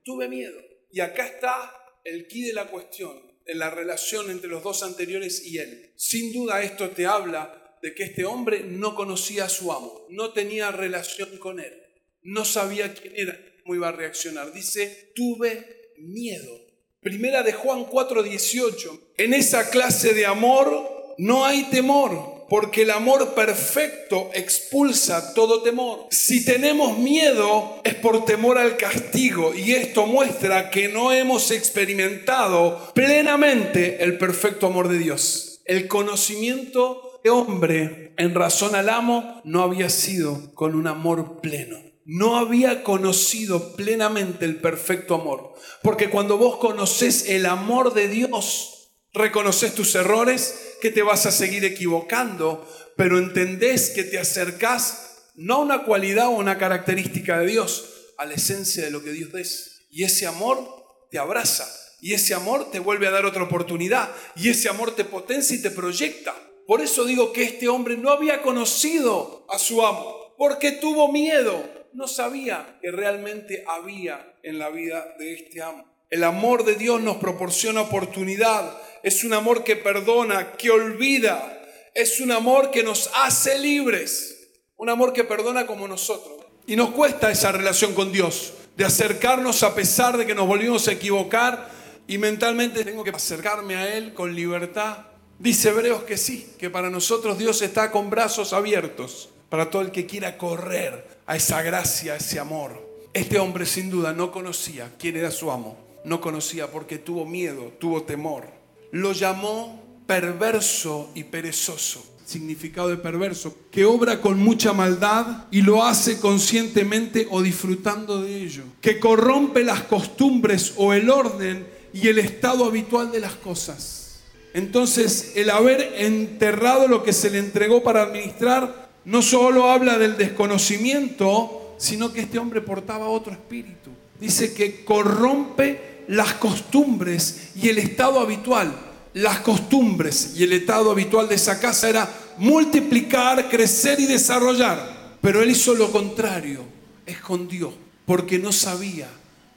tuve 0.03 0.27
miedo. 0.27 0.59
Y 0.91 1.01
acá 1.01 1.27
está 1.27 1.71
el 2.03 2.25
quid 2.25 2.47
de 2.47 2.53
la 2.53 2.65
cuestión 2.65 3.32
en 3.45 3.59
la 3.59 3.69
relación 3.69 4.29
entre 4.31 4.49
los 4.49 4.63
dos 4.63 4.83
anteriores 4.83 5.45
y 5.45 5.57
él. 5.57 5.93
Sin 5.95 6.31
duda 6.33 6.61
esto 6.61 6.89
te 6.89 7.05
habla 7.05 7.77
de 7.81 7.93
que 7.93 8.03
este 8.03 8.25
hombre 8.25 8.63
no 8.63 8.95
conocía 8.95 9.45
a 9.45 9.49
su 9.49 9.71
amo, 9.71 10.05
no 10.09 10.31
tenía 10.31 10.71
relación 10.71 11.37
con 11.37 11.59
él, 11.59 11.73
no 12.21 12.45
sabía 12.45 12.93
quién 12.93 13.13
era, 13.15 13.37
cómo 13.63 13.75
iba 13.75 13.89
a 13.89 13.93
reaccionar. 13.93 14.53
Dice, 14.53 15.11
tuve 15.15 15.91
miedo. 15.97 16.59
Primera 17.01 17.43
de 17.43 17.51
Juan 17.51 17.85
4:18. 17.85 19.13
En 19.17 19.33
esa 19.33 19.69
clase 19.69 20.13
de 20.13 20.25
amor 20.25 21.15
no 21.17 21.45
hay 21.45 21.65
temor 21.69 22.32
porque 22.53 22.83
el 22.83 22.91
amor 22.91 23.33
perfecto 23.33 24.29
expulsa 24.35 25.33
todo 25.33 25.63
temor. 25.63 26.05
Si 26.11 26.45
tenemos 26.45 26.99
miedo 26.99 27.81
es 27.83 27.95
por 27.95 28.25
temor 28.25 28.59
al 28.59 28.77
castigo 28.77 29.55
y 29.55 29.71
esto 29.71 30.05
muestra 30.05 30.69
que 30.69 30.87
no 30.87 31.11
hemos 31.11 31.49
experimentado 31.49 32.91
plenamente 32.93 34.03
el 34.03 34.19
perfecto 34.19 34.67
amor 34.67 34.87
de 34.87 34.99
Dios. 34.99 35.61
El 35.65 35.87
conocimiento 35.87 37.19
de 37.23 37.31
hombre 37.31 38.13
en 38.19 38.35
razón 38.35 38.75
al 38.75 38.89
amo 38.89 39.41
no 39.43 39.63
había 39.63 39.89
sido 39.89 40.53
con 40.53 40.75
un 40.75 40.85
amor 40.85 41.41
pleno 41.41 41.79
no 42.05 42.35
había 42.35 42.83
conocido 42.83 43.77
plenamente 43.77 44.43
el 44.43 44.57
perfecto 44.57 45.15
amor. 45.15 45.53
Porque 45.81 46.09
cuando 46.09 46.37
vos 46.37 46.57
conoces 46.57 47.29
el 47.29 47.45
amor 47.45 47.93
de 47.93 48.09
Dios, 48.09 48.72
reconoces 49.13 49.75
tus 49.75 49.95
errores, 49.95 50.77
que 50.81 50.91
te 50.91 51.03
vas 51.03 51.25
a 51.25 51.31
seguir 51.31 51.63
equivocando, 51.65 52.67
pero 52.97 53.17
entendés 53.17 53.91
que 53.91 54.03
te 54.03 54.19
acercás 54.19 55.31
no 55.35 55.55
a 55.55 55.59
una 55.59 55.83
cualidad 55.83 56.27
o 56.27 56.31
una 56.31 56.57
característica 56.57 57.39
de 57.39 57.47
Dios, 57.47 58.13
a 58.17 58.25
la 58.25 58.33
esencia 58.33 58.83
de 58.83 58.91
lo 58.91 59.03
que 59.03 59.11
Dios 59.11 59.33
es. 59.35 59.87
Y 59.89 60.03
ese 60.03 60.27
amor 60.27 60.67
te 61.09 61.19
abraza, 61.19 61.67
y 62.01 62.13
ese 62.13 62.33
amor 62.33 62.71
te 62.71 62.79
vuelve 62.79 63.07
a 63.07 63.11
dar 63.11 63.25
otra 63.25 63.43
oportunidad, 63.43 64.09
y 64.35 64.49
ese 64.49 64.69
amor 64.69 64.95
te 64.95 65.05
potencia 65.05 65.55
y 65.55 65.61
te 65.61 65.71
proyecta. 65.71 66.35
Por 66.67 66.81
eso 66.81 67.05
digo 67.05 67.33
que 67.33 67.43
este 67.43 67.67
hombre 67.67 67.97
no 67.97 68.09
había 68.09 68.41
conocido 68.41 69.45
a 69.49 69.59
su 69.59 69.85
amo, 69.85 70.35
porque 70.37 70.71
tuvo 70.71 71.11
miedo, 71.11 71.63
no 71.93 72.07
sabía 72.07 72.79
que 72.81 72.91
realmente 72.91 73.63
había 73.67 74.35
en 74.43 74.59
la 74.59 74.69
vida 74.69 75.15
de 75.19 75.33
este 75.33 75.61
amo. 75.61 75.92
El 76.13 76.23
amor 76.23 76.63
de 76.63 76.75
Dios 76.75 77.01
nos 77.01 77.17
proporciona 77.17 77.81
oportunidad. 77.81 78.77
Es 79.01 79.23
un 79.23 79.33
amor 79.33 79.63
que 79.63 79.75
perdona, 79.75 80.51
que 80.51 80.69
olvida. 80.69 81.59
Es 81.95 82.19
un 82.19 82.31
amor 82.31 82.69
que 82.69 82.83
nos 82.83 83.09
hace 83.15 83.57
libres. 83.57 84.51
Un 84.77 84.89
amor 84.89 85.11
que 85.11 85.23
perdona 85.23 85.65
como 85.65 85.87
nosotros. 85.87 86.45
Y 86.67 86.75
nos 86.75 86.91
cuesta 86.91 87.31
esa 87.31 87.51
relación 87.51 87.95
con 87.95 88.11
Dios, 88.11 88.53
de 88.77 88.85
acercarnos 88.85 89.63
a 89.63 89.73
pesar 89.73 90.15
de 90.15 90.27
que 90.27 90.35
nos 90.35 90.45
volvimos 90.45 90.87
a 90.87 90.91
equivocar 90.91 91.71
y 92.05 92.19
mentalmente 92.19 92.85
tengo 92.85 93.03
que 93.03 93.09
acercarme 93.09 93.75
a 93.75 93.97
Él 93.97 94.13
con 94.13 94.35
libertad. 94.35 94.97
Dice 95.39 95.69
Hebreos 95.69 96.03
que 96.03 96.17
sí, 96.17 96.53
que 96.59 96.69
para 96.69 96.91
nosotros 96.91 97.39
Dios 97.39 97.63
está 97.63 97.89
con 97.89 98.11
brazos 98.11 98.53
abiertos 98.53 99.29
para 99.49 99.71
todo 99.71 99.81
el 99.81 99.89
que 99.89 100.05
quiera 100.05 100.37
correr 100.37 101.07
a 101.25 101.37
esa 101.37 101.63
gracia, 101.63 102.13
a 102.13 102.17
ese 102.17 102.37
amor. 102.37 102.87
Este 103.15 103.39
hombre 103.39 103.65
sin 103.65 103.89
duda 103.89 104.13
no 104.13 104.31
conocía 104.31 104.91
quién 104.99 105.17
era 105.17 105.31
su 105.31 105.49
amo 105.49 105.91
no 106.05 106.21
conocía 106.21 106.71
porque 106.71 106.97
tuvo 106.97 107.25
miedo, 107.25 107.73
tuvo 107.79 108.03
temor. 108.03 108.45
Lo 108.91 109.13
llamó 109.13 109.81
perverso 110.05 111.09
y 111.15 111.23
perezoso. 111.23 112.05
significado 112.25 112.87
de 112.87 112.95
perverso, 112.95 113.53
que 113.69 113.83
obra 113.83 114.21
con 114.21 114.39
mucha 114.39 114.71
maldad 114.71 115.45
y 115.51 115.61
lo 115.61 115.83
hace 115.83 116.21
conscientemente 116.21 117.27
o 117.29 117.41
disfrutando 117.41 118.21
de 118.21 118.43
ello, 118.43 118.63
que 118.79 118.97
corrompe 118.97 119.61
las 119.63 119.81
costumbres 119.83 120.73
o 120.77 120.93
el 120.93 121.09
orden 121.09 121.67
y 121.91 122.07
el 122.07 122.19
estado 122.19 122.63
habitual 122.63 123.11
de 123.11 123.19
las 123.19 123.33
cosas. 123.33 124.21
Entonces, 124.53 125.33
el 125.35 125.49
haber 125.49 125.95
enterrado 125.97 126.87
lo 126.87 127.03
que 127.03 127.11
se 127.11 127.29
le 127.29 127.39
entregó 127.39 127.83
para 127.83 128.03
administrar 128.03 128.89
no 129.03 129.21
solo 129.21 129.69
habla 129.69 129.97
del 129.97 130.15
desconocimiento, 130.15 131.75
sino 131.77 132.13
que 132.13 132.21
este 132.21 132.39
hombre 132.39 132.61
portaba 132.61 133.09
otro 133.09 133.33
espíritu. 133.33 133.89
Dice 134.19 134.53
que 134.53 134.85
corrompe 134.85 135.92
las 136.07 136.33
costumbres 136.33 137.51
y 137.55 137.69
el 137.69 137.77
estado 137.79 138.19
habitual. 138.19 138.73
Las 139.13 139.39
costumbres 139.39 140.33
y 140.35 140.43
el 140.43 140.53
estado 140.53 140.91
habitual 140.91 141.29
de 141.29 141.35
esa 141.35 141.59
casa 141.59 141.89
era 141.89 142.09
multiplicar, 142.37 143.49
crecer 143.49 143.99
y 143.99 144.05
desarrollar. 144.05 145.17
Pero 145.21 145.41
él 145.41 145.51
hizo 145.51 145.75
lo 145.75 145.91
contrario, 145.91 146.63
escondió, 147.05 147.73
porque 148.05 148.39
no 148.39 148.51
sabía, 148.51 149.07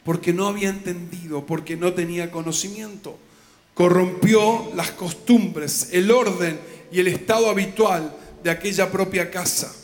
porque 0.04 0.32
no 0.32 0.46
había 0.46 0.68
entendido, 0.68 1.44
porque 1.46 1.76
no 1.76 1.92
tenía 1.94 2.30
conocimiento. 2.30 3.18
Corrompió 3.74 4.70
las 4.74 4.92
costumbres, 4.92 5.88
el 5.92 6.11
orden 6.11 6.61
y 6.92 7.00
el 7.00 7.09
estado 7.09 7.50
habitual 7.50 8.14
de 8.42 8.50
aquella 8.50 8.90
propia 8.90 9.30
casa. 9.30 9.74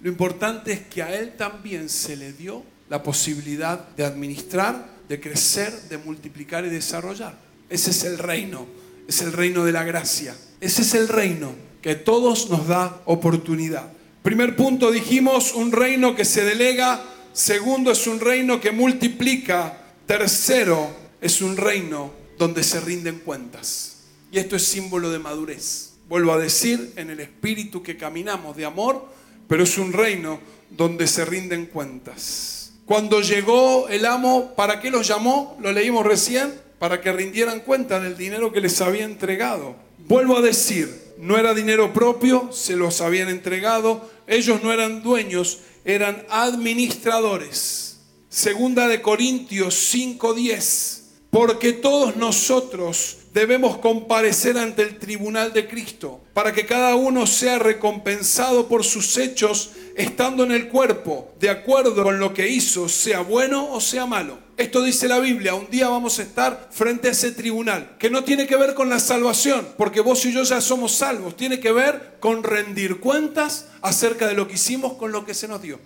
Lo 0.00 0.08
importante 0.08 0.72
es 0.72 0.80
que 0.80 1.02
a 1.02 1.14
él 1.14 1.34
también 1.36 1.88
se 1.88 2.16
le 2.16 2.32
dio 2.32 2.64
la 2.88 3.02
posibilidad 3.02 3.88
de 3.90 4.04
administrar, 4.04 4.97
de 5.08 5.20
crecer, 5.20 5.72
de 5.88 5.98
multiplicar 5.98 6.64
y 6.64 6.68
desarrollar. 6.68 7.38
Ese 7.70 7.90
es 7.90 8.04
el 8.04 8.18
reino, 8.18 8.66
es 9.06 9.22
el 9.22 9.32
reino 9.32 9.64
de 9.64 9.72
la 9.72 9.84
gracia. 9.84 10.36
Ese 10.60 10.82
es 10.82 10.94
el 10.94 11.08
reino 11.08 11.52
que 11.82 11.94
todos 11.94 12.50
nos 12.50 12.66
da 12.66 13.00
oportunidad. 13.04 13.92
Primer 14.22 14.56
punto 14.56 14.90
dijimos, 14.90 15.54
un 15.54 15.72
reino 15.72 16.14
que 16.14 16.24
se 16.24 16.44
delega. 16.44 17.02
Segundo, 17.32 17.92
es 17.92 18.06
un 18.06 18.20
reino 18.20 18.60
que 18.60 18.72
multiplica. 18.72 19.78
Tercero, 20.06 20.90
es 21.20 21.40
un 21.40 21.56
reino 21.56 22.12
donde 22.36 22.62
se 22.62 22.80
rinden 22.80 23.20
cuentas. 23.20 23.98
Y 24.30 24.38
esto 24.38 24.56
es 24.56 24.64
símbolo 24.64 25.10
de 25.10 25.18
madurez. 25.18 25.92
Vuelvo 26.08 26.32
a 26.32 26.38
decir, 26.38 26.92
en 26.96 27.10
el 27.10 27.20
espíritu 27.20 27.82
que 27.82 27.96
caminamos 27.96 28.56
de 28.56 28.64
amor, 28.64 29.08
pero 29.46 29.64
es 29.64 29.78
un 29.78 29.92
reino 29.92 30.40
donde 30.70 31.06
se 31.06 31.24
rinden 31.24 31.66
cuentas. 31.66 32.57
Cuando 32.88 33.20
llegó 33.20 33.86
el 33.90 34.06
amo, 34.06 34.54
¿para 34.56 34.80
qué 34.80 34.90
los 34.90 35.06
llamó? 35.06 35.58
Lo 35.60 35.72
leímos 35.72 36.06
recién, 36.06 36.58
para 36.78 37.02
que 37.02 37.12
rindieran 37.12 37.60
cuenta 37.60 38.00
del 38.00 38.16
dinero 38.16 38.50
que 38.50 38.62
les 38.62 38.80
había 38.80 39.04
entregado. 39.04 39.76
Vuelvo 39.98 40.38
a 40.38 40.40
decir, 40.40 41.12
no 41.18 41.36
era 41.36 41.52
dinero 41.52 41.92
propio, 41.92 42.50
se 42.50 42.76
los 42.76 43.02
habían 43.02 43.28
entregado, 43.28 44.08
ellos 44.26 44.62
no 44.62 44.72
eran 44.72 45.02
dueños, 45.02 45.58
eran 45.84 46.24
administradores. 46.30 47.98
Segunda 48.30 48.88
de 48.88 49.02
Corintios 49.02 49.74
5:10, 49.74 51.02
porque 51.28 51.74
todos 51.74 52.16
nosotros 52.16 53.17
debemos 53.38 53.78
comparecer 53.78 54.58
ante 54.58 54.82
el 54.82 54.98
tribunal 54.98 55.52
de 55.52 55.68
Cristo, 55.68 56.20
para 56.34 56.52
que 56.52 56.66
cada 56.66 56.96
uno 56.96 57.24
sea 57.26 57.58
recompensado 57.60 58.66
por 58.66 58.84
sus 58.84 59.16
hechos 59.16 59.70
estando 59.94 60.42
en 60.42 60.50
el 60.50 60.68
cuerpo, 60.68 61.32
de 61.38 61.48
acuerdo 61.48 62.02
con 62.02 62.18
lo 62.18 62.34
que 62.34 62.48
hizo, 62.48 62.88
sea 62.88 63.20
bueno 63.20 63.72
o 63.72 63.80
sea 63.80 64.06
malo. 64.06 64.38
Esto 64.56 64.82
dice 64.82 65.06
la 65.06 65.20
Biblia, 65.20 65.54
un 65.54 65.70
día 65.70 65.88
vamos 65.88 66.18
a 66.18 66.22
estar 66.22 66.68
frente 66.72 67.08
a 67.08 67.12
ese 67.12 67.30
tribunal, 67.30 67.96
que 67.98 68.10
no 68.10 68.24
tiene 68.24 68.48
que 68.48 68.56
ver 68.56 68.74
con 68.74 68.88
la 68.88 68.98
salvación, 68.98 69.68
porque 69.76 70.00
vos 70.00 70.24
y 70.24 70.32
yo 70.32 70.42
ya 70.42 70.60
somos 70.60 70.92
salvos, 70.92 71.36
tiene 71.36 71.60
que 71.60 71.70
ver 71.70 72.16
con 72.18 72.42
rendir 72.42 72.98
cuentas 72.98 73.66
acerca 73.82 74.26
de 74.26 74.34
lo 74.34 74.48
que 74.48 74.54
hicimos 74.54 74.94
con 74.94 75.12
lo 75.12 75.24
que 75.24 75.34
se 75.34 75.46
nos 75.46 75.62
dio. 75.62 75.78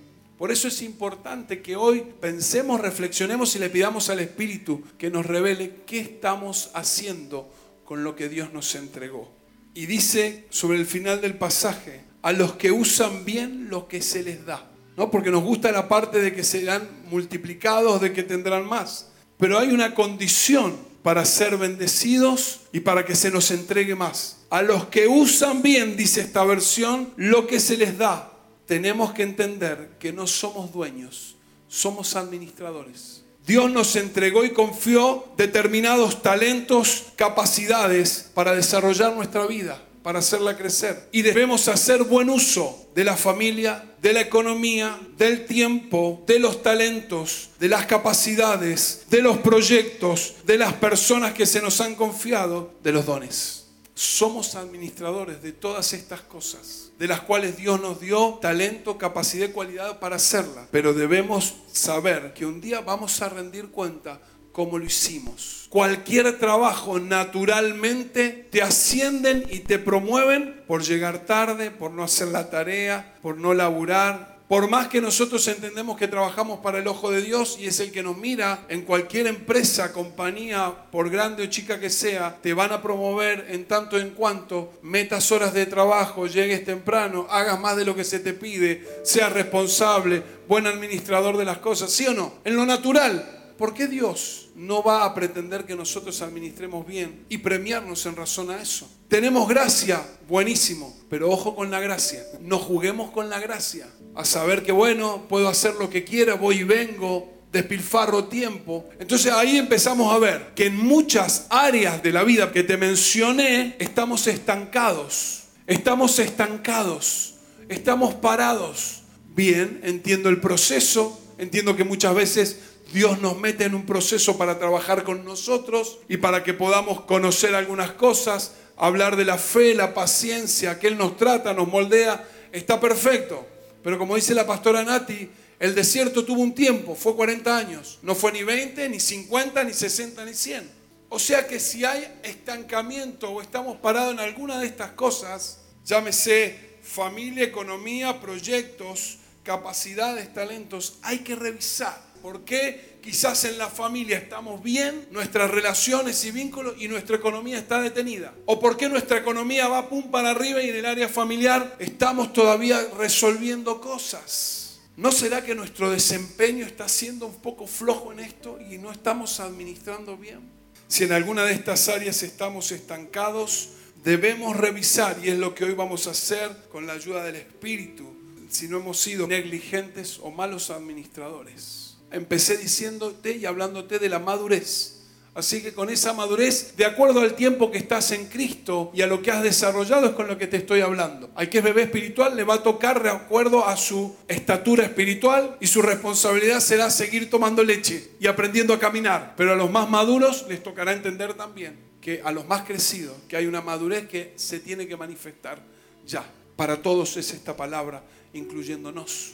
Por 0.42 0.50
eso 0.50 0.66
es 0.66 0.82
importante 0.82 1.62
que 1.62 1.76
hoy 1.76 2.02
pensemos, 2.20 2.80
reflexionemos 2.80 3.54
y 3.54 3.60
le 3.60 3.70
pidamos 3.70 4.10
al 4.10 4.18
Espíritu 4.18 4.82
que 4.98 5.08
nos 5.08 5.24
revele 5.24 5.82
qué 5.86 6.00
estamos 6.00 6.70
haciendo 6.74 7.48
con 7.84 8.02
lo 8.02 8.16
que 8.16 8.28
Dios 8.28 8.52
nos 8.52 8.74
entregó. 8.74 9.30
Y 9.72 9.86
dice 9.86 10.46
sobre 10.50 10.78
el 10.78 10.86
final 10.86 11.20
del 11.20 11.38
pasaje, 11.38 12.00
a 12.22 12.32
los 12.32 12.54
que 12.54 12.72
usan 12.72 13.24
bien 13.24 13.68
lo 13.70 13.86
que 13.86 14.02
se 14.02 14.24
les 14.24 14.44
da. 14.44 14.68
¿no? 14.96 15.12
Porque 15.12 15.30
nos 15.30 15.44
gusta 15.44 15.70
la 15.70 15.86
parte 15.86 16.20
de 16.20 16.34
que 16.34 16.42
serán 16.42 16.88
multiplicados, 17.08 18.00
de 18.00 18.12
que 18.12 18.24
tendrán 18.24 18.66
más. 18.66 19.12
Pero 19.38 19.60
hay 19.60 19.68
una 19.68 19.94
condición 19.94 20.76
para 21.04 21.24
ser 21.24 21.56
bendecidos 21.56 22.62
y 22.72 22.80
para 22.80 23.04
que 23.04 23.14
se 23.14 23.30
nos 23.30 23.52
entregue 23.52 23.94
más. 23.94 24.38
A 24.50 24.62
los 24.62 24.86
que 24.86 25.06
usan 25.06 25.62
bien, 25.62 25.96
dice 25.96 26.20
esta 26.20 26.42
versión, 26.42 27.12
lo 27.14 27.46
que 27.46 27.60
se 27.60 27.76
les 27.76 27.96
da 27.96 28.31
tenemos 28.72 29.12
que 29.12 29.22
entender 29.22 29.90
que 29.98 30.14
no 30.14 30.26
somos 30.26 30.72
dueños, 30.72 31.36
somos 31.68 32.16
administradores. 32.16 33.22
Dios 33.46 33.70
nos 33.70 33.96
entregó 33.96 34.46
y 34.46 34.54
confió 34.54 35.26
determinados 35.36 36.22
talentos, 36.22 37.04
capacidades 37.16 38.30
para 38.32 38.54
desarrollar 38.54 39.12
nuestra 39.12 39.44
vida, 39.44 39.78
para 40.02 40.20
hacerla 40.20 40.56
crecer. 40.56 41.06
Y 41.12 41.20
debemos 41.20 41.68
hacer 41.68 42.04
buen 42.04 42.30
uso 42.30 42.88
de 42.94 43.04
la 43.04 43.14
familia, 43.14 43.84
de 44.00 44.14
la 44.14 44.22
economía, 44.22 44.98
del 45.18 45.44
tiempo, 45.44 46.24
de 46.26 46.38
los 46.38 46.62
talentos, 46.62 47.50
de 47.60 47.68
las 47.68 47.84
capacidades, 47.84 49.02
de 49.10 49.20
los 49.20 49.36
proyectos, 49.36 50.36
de 50.46 50.56
las 50.56 50.72
personas 50.72 51.34
que 51.34 51.44
se 51.44 51.60
nos 51.60 51.78
han 51.82 51.94
confiado, 51.94 52.72
de 52.82 52.92
los 52.92 53.04
dones. 53.04 53.61
Somos 53.94 54.54
administradores 54.54 55.42
de 55.42 55.52
todas 55.52 55.92
estas 55.92 56.22
cosas, 56.22 56.92
de 56.98 57.08
las 57.08 57.20
cuales 57.20 57.56
Dios 57.56 57.80
nos 57.80 58.00
dio 58.00 58.38
talento, 58.40 58.96
capacidad 58.96 59.48
y 59.48 59.52
cualidad 59.52 60.00
para 60.00 60.16
hacerlas. 60.16 60.66
Pero 60.70 60.94
debemos 60.94 61.54
saber 61.72 62.32
que 62.32 62.46
un 62.46 62.60
día 62.60 62.80
vamos 62.80 63.20
a 63.20 63.28
rendir 63.28 63.68
cuenta 63.68 64.20
cómo 64.52 64.78
lo 64.78 64.84
hicimos. 64.84 65.66
Cualquier 65.70 66.38
trabajo 66.38 67.00
naturalmente 67.00 68.48
te 68.50 68.62
ascienden 68.62 69.44
y 69.50 69.60
te 69.60 69.78
promueven 69.78 70.62
por 70.66 70.82
llegar 70.82 71.26
tarde, 71.26 71.70
por 71.70 71.90
no 71.90 72.04
hacer 72.04 72.28
la 72.28 72.50
tarea, 72.50 73.18
por 73.22 73.38
no 73.38 73.54
laburar, 73.54 74.31
por 74.52 74.68
más 74.68 74.88
que 74.88 75.00
nosotros 75.00 75.48
entendemos 75.48 75.96
que 75.96 76.08
trabajamos 76.08 76.60
para 76.60 76.78
el 76.80 76.86
ojo 76.86 77.10
de 77.10 77.22
Dios 77.22 77.56
y 77.58 77.68
es 77.68 77.80
el 77.80 77.90
que 77.90 78.02
nos 78.02 78.18
mira 78.18 78.66
en 78.68 78.82
cualquier 78.82 79.26
empresa, 79.26 79.94
compañía, 79.94 80.70
por 80.90 81.08
grande 81.08 81.42
o 81.42 81.46
chica 81.46 81.80
que 81.80 81.88
sea, 81.88 82.36
te 82.42 82.52
van 82.52 82.70
a 82.70 82.82
promover 82.82 83.46
en 83.48 83.64
tanto 83.64 83.98
en 83.98 84.10
cuanto 84.10 84.74
metas 84.82 85.32
horas 85.32 85.54
de 85.54 85.64
trabajo, 85.64 86.26
llegues 86.26 86.66
temprano, 86.66 87.26
hagas 87.30 87.58
más 87.60 87.78
de 87.78 87.86
lo 87.86 87.96
que 87.96 88.04
se 88.04 88.18
te 88.18 88.34
pide, 88.34 88.86
seas 89.04 89.32
responsable, 89.32 90.22
buen 90.46 90.66
administrador 90.66 91.38
de 91.38 91.46
las 91.46 91.56
cosas, 91.56 91.90
¿sí 91.90 92.06
o 92.06 92.12
no? 92.12 92.34
En 92.44 92.54
lo 92.54 92.66
natural, 92.66 93.54
¿por 93.56 93.72
qué 93.72 93.86
Dios 93.86 94.41
no 94.54 94.82
va 94.82 95.04
a 95.04 95.14
pretender 95.14 95.64
que 95.64 95.74
nosotros 95.74 96.20
administremos 96.22 96.86
bien 96.86 97.24
y 97.28 97.38
premiarnos 97.38 98.04
en 98.06 98.16
razón 98.16 98.50
a 98.50 98.60
eso? 98.60 98.90
Tenemos 99.08 99.48
gracia, 99.48 100.02
buenísimo, 100.28 100.96
pero 101.08 101.30
ojo 101.30 101.54
con 101.54 101.70
la 101.70 101.80
gracia. 101.80 102.22
No 102.40 102.58
juguemos 102.58 103.10
con 103.10 103.28
la 103.28 103.40
gracia. 103.40 103.88
A 104.14 104.24
saber 104.24 104.62
que, 104.62 104.72
bueno, 104.72 105.26
puedo 105.28 105.48
hacer 105.48 105.74
lo 105.76 105.88
que 105.90 106.04
quiera, 106.04 106.34
voy 106.34 106.58
y 106.58 106.64
vengo, 106.64 107.32
despilfarro 107.52 108.24
tiempo. 108.24 108.88
Entonces 108.98 109.32
ahí 109.32 109.58
empezamos 109.58 110.12
a 110.12 110.18
ver 110.18 110.52
que 110.54 110.66
en 110.66 110.76
muchas 110.76 111.46
áreas 111.50 112.02
de 112.02 112.12
la 112.12 112.24
vida 112.24 112.50
que 112.50 112.62
te 112.62 112.76
mencioné 112.76 113.76
estamos 113.78 114.26
estancados. 114.26 115.44
Estamos 115.66 116.18
estancados. 116.18 117.34
Estamos 117.68 118.14
parados. 118.14 119.02
Bien, 119.34 119.80
entiendo 119.84 120.28
el 120.28 120.40
proceso. 120.40 121.20
Entiendo 121.38 121.76
que 121.76 121.84
muchas 121.84 122.14
veces 122.14 122.58
Dios 122.92 123.20
nos 123.20 123.38
mete 123.38 123.64
en 123.64 123.74
un 123.74 123.86
proceso 123.86 124.36
para 124.36 124.58
trabajar 124.58 125.02
con 125.02 125.24
nosotros 125.24 125.98
y 126.08 126.18
para 126.18 126.44
que 126.44 126.52
podamos 126.52 127.00
conocer 127.02 127.54
algunas 127.54 127.92
cosas, 127.92 128.52
hablar 128.76 129.16
de 129.16 129.24
la 129.24 129.38
fe, 129.38 129.74
la 129.74 129.94
paciencia, 129.94 130.78
que 130.78 130.88
Él 130.88 130.98
nos 130.98 131.16
trata, 131.16 131.54
nos 131.54 131.68
moldea, 131.68 132.28
está 132.52 132.78
perfecto. 132.78 133.46
Pero 133.82 133.98
como 133.98 134.14
dice 134.14 134.34
la 134.34 134.46
pastora 134.46 134.84
Nati, 134.84 135.30
el 135.58 135.74
desierto 135.74 136.24
tuvo 136.24 136.42
un 136.42 136.54
tiempo, 136.54 136.94
fue 136.94 137.16
40 137.16 137.56
años, 137.56 137.98
no 138.02 138.14
fue 138.14 138.30
ni 138.32 138.42
20, 138.42 138.86
ni 138.90 139.00
50, 139.00 139.64
ni 139.64 139.72
60, 139.72 140.24
ni 140.26 140.34
100. 140.34 140.70
O 141.08 141.18
sea 141.18 141.46
que 141.46 141.60
si 141.60 141.86
hay 141.86 142.20
estancamiento 142.22 143.30
o 143.30 143.40
estamos 143.40 143.78
parados 143.78 144.12
en 144.12 144.20
alguna 144.20 144.58
de 144.58 144.66
estas 144.66 144.92
cosas, 144.92 145.60
llámese 145.84 146.76
familia, 146.82 147.44
economía, 147.44 148.20
proyectos, 148.20 149.18
capacidades, 149.44 150.32
talentos, 150.34 150.98
hay 151.02 151.20
que 151.20 151.36
revisar 151.36 152.11
¿Por 152.22 152.44
qué 152.44 152.98
quizás 153.02 153.44
en 153.46 153.58
la 153.58 153.68
familia 153.68 154.16
estamos 154.16 154.62
bien, 154.62 155.08
nuestras 155.10 155.50
relaciones 155.50 156.24
y 156.24 156.30
vínculos 156.30 156.76
y 156.78 156.86
nuestra 156.86 157.16
economía 157.16 157.58
está 157.58 157.82
detenida? 157.82 158.32
¿O 158.46 158.60
por 158.60 158.76
qué 158.76 158.88
nuestra 158.88 159.18
economía 159.18 159.66
va 159.66 159.88
pum 159.88 160.08
para 160.08 160.30
arriba 160.30 160.62
y 160.62 160.70
en 160.70 160.76
el 160.76 160.86
área 160.86 161.08
familiar 161.08 161.76
estamos 161.80 162.32
todavía 162.32 162.80
resolviendo 162.96 163.80
cosas? 163.80 164.80
¿No 164.96 165.10
será 165.10 165.42
que 165.42 165.56
nuestro 165.56 165.90
desempeño 165.90 166.64
está 166.64 166.88
siendo 166.88 167.26
un 167.26 167.40
poco 167.40 167.66
flojo 167.66 168.12
en 168.12 168.20
esto 168.20 168.58
y 168.70 168.78
no 168.78 168.92
estamos 168.92 169.40
administrando 169.40 170.16
bien? 170.16 170.48
Si 170.86 171.02
en 171.02 171.12
alguna 171.12 171.44
de 171.44 171.54
estas 171.54 171.88
áreas 171.88 172.22
estamos 172.22 172.70
estancados, 172.70 173.70
debemos 174.04 174.56
revisar, 174.56 175.18
y 175.24 175.30
es 175.30 175.38
lo 175.38 175.56
que 175.56 175.64
hoy 175.64 175.72
vamos 175.72 176.06
a 176.06 176.10
hacer 176.10 176.54
con 176.70 176.86
la 176.86 176.92
ayuda 176.92 177.24
del 177.24 177.36
Espíritu, 177.36 178.14
si 178.48 178.68
no 178.68 178.76
hemos 178.76 179.00
sido 179.00 179.26
negligentes 179.26 180.20
o 180.20 180.30
malos 180.30 180.70
administradores. 180.70 181.91
Empecé 182.12 182.56
diciéndote 182.56 183.36
y 183.36 183.46
hablándote 183.46 183.98
de 183.98 184.08
la 184.08 184.18
madurez. 184.18 185.02
Así 185.34 185.62
que 185.62 185.72
con 185.72 185.88
esa 185.88 186.12
madurez, 186.12 186.76
de 186.76 186.84
acuerdo 186.84 187.20
al 187.20 187.34
tiempo 187.34 187.70
que 187.70 187.78
estás 187.78 188.12
en 188.12 188.26
Cristo 188.26 188.90
y 188.92 189.00
a 189.00 189.06
lo 189.06 189.22
que 189.22 189.30
has 189.30 189.42
desarrollado, 189.42 190.08
es 190.08 190.12
con 190.12 190.28
lo 190.28 190.36
que 190.36 190.46
te 190.46 190.58
estoy 190.58 190.82
hablando. 190.82 191.30
Al 191.34 191.48
que 191.48 191.58
es 191.58 191.64
bebé 191.64 191.84
espiritual 191.84 192.36
le 192.36 192.44
va 192.44 192.56
a 192.56 192.62
tocar 192.62 193.02
de 193.02 193.08
acuerdo 193.08 193.66
a 193.66 193.78
su 193.78 194.14
estatura 194.28 194.84
espiritual 194.84 195.56
y 195.58 195.68
su 195.68 195.80
responsabilidad 195.80 196.60
será 196.60 196.90
seguir 196.90 197.30
tomando 197.30 197.64
leche 197.64 198.10
y 198.20 198.26
aprendiendo 198.26 198.74
a 198.74 198.78
caminar. 198.78 199.32
Pero 199.34 199.52
a 199.52 199.56
los 199.56 199.70
más 199.70 199.88
maduros 199.88 200.44
les 200.50 200.62
tocará 200.62 200.92
entender 200.92 201.32
también 201.32 201.78
que 202.02 202.20
a 202.22 202.30
los 202.30 202.46
más 202.46 202.64
crecidos, 202.64 203.16
que 203.26 203.38
hay 203.38 203.46
una 203.46 203.62
madurez 203.62 204.08
que 204.08 204.34
se 204.36 204.60
tiene 204.60 204.86
que 204.86 204.98
manifestar 204.98 205.62
ya. 206.06 206.26
Para 206.56 206.82
todos 206.82 207.16
es 207.16 207.32
esta 207.32 207.56
palabra, 207.56 208.04
incluyéndonos. 208.34 209.32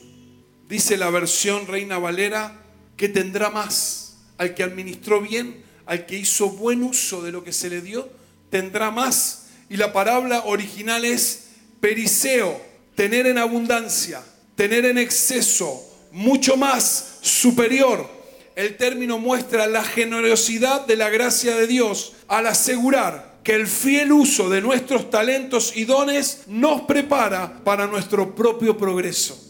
Dice 0.69 0.97
la 0.97 1.11
versión 1.11 1.67
Reina 1.67 1.99
Valera 1.99 2.68
que 2.99 3.09
tendrá 3.09 3.49
más 3.49 4.19
al 4.37 4.55
que 4.55 4.63
administró 4.63 5.23
bien 5.23 5.67
al 5.89 6.05
que 6.05 6.19
hizo 6.19 6.51
buen 6.51 6.83
uso 6.83 7.23
de 7.23 7.33
lo 7.33 7.43
que 7.43 7.53
se 7.53 7.71
le 7.71 7.81
dio, 7.81 8.11
tendrá 8.51 8.91
más. 8.91 9.47
Y 9.71 9.79
la 9.79 9.91
palabra 9.91 10.45
original 10.45 11.07
es 11.07 11.47
periseo, 11.81 12.61
tener 12.95 13.27
en 13.27 13.39
abundancia, 13.39 14.23
tener 14.55 14.85
en 14.85 14.99
exceso, 14.99 15.83
mucho 16.13 16.59
más, 16.59 17.19
superior. 17.23 18.07
El 18.55 18.77
término 18.77 19.19
muestra 19.19 19.67
la 19.67 19.83
generosidad 19.83 20.87
de 20.87 20.97
la 20.97 21.09
gracia 21.09 21.57
de 21.57 21.67
Dios 21.67 22.13
al 22.29 22.47
asegurar 22.47 23.39
que 23.43 23.55
el 23.55 23.67
fiel 23.67 24.13
uso 24.13 24.51
de 24.51 24.61
nuestros 24.61 25.09
talentos 25.09 25.75
y 25.75 25.87
dones 25.87 26.43
nos 26.49 26.83
prepara 26.83 27.65
para 27.65 27.87
nuestro 27.87 28.35
propio 28.35 28.77
progreso. 28.77 29.43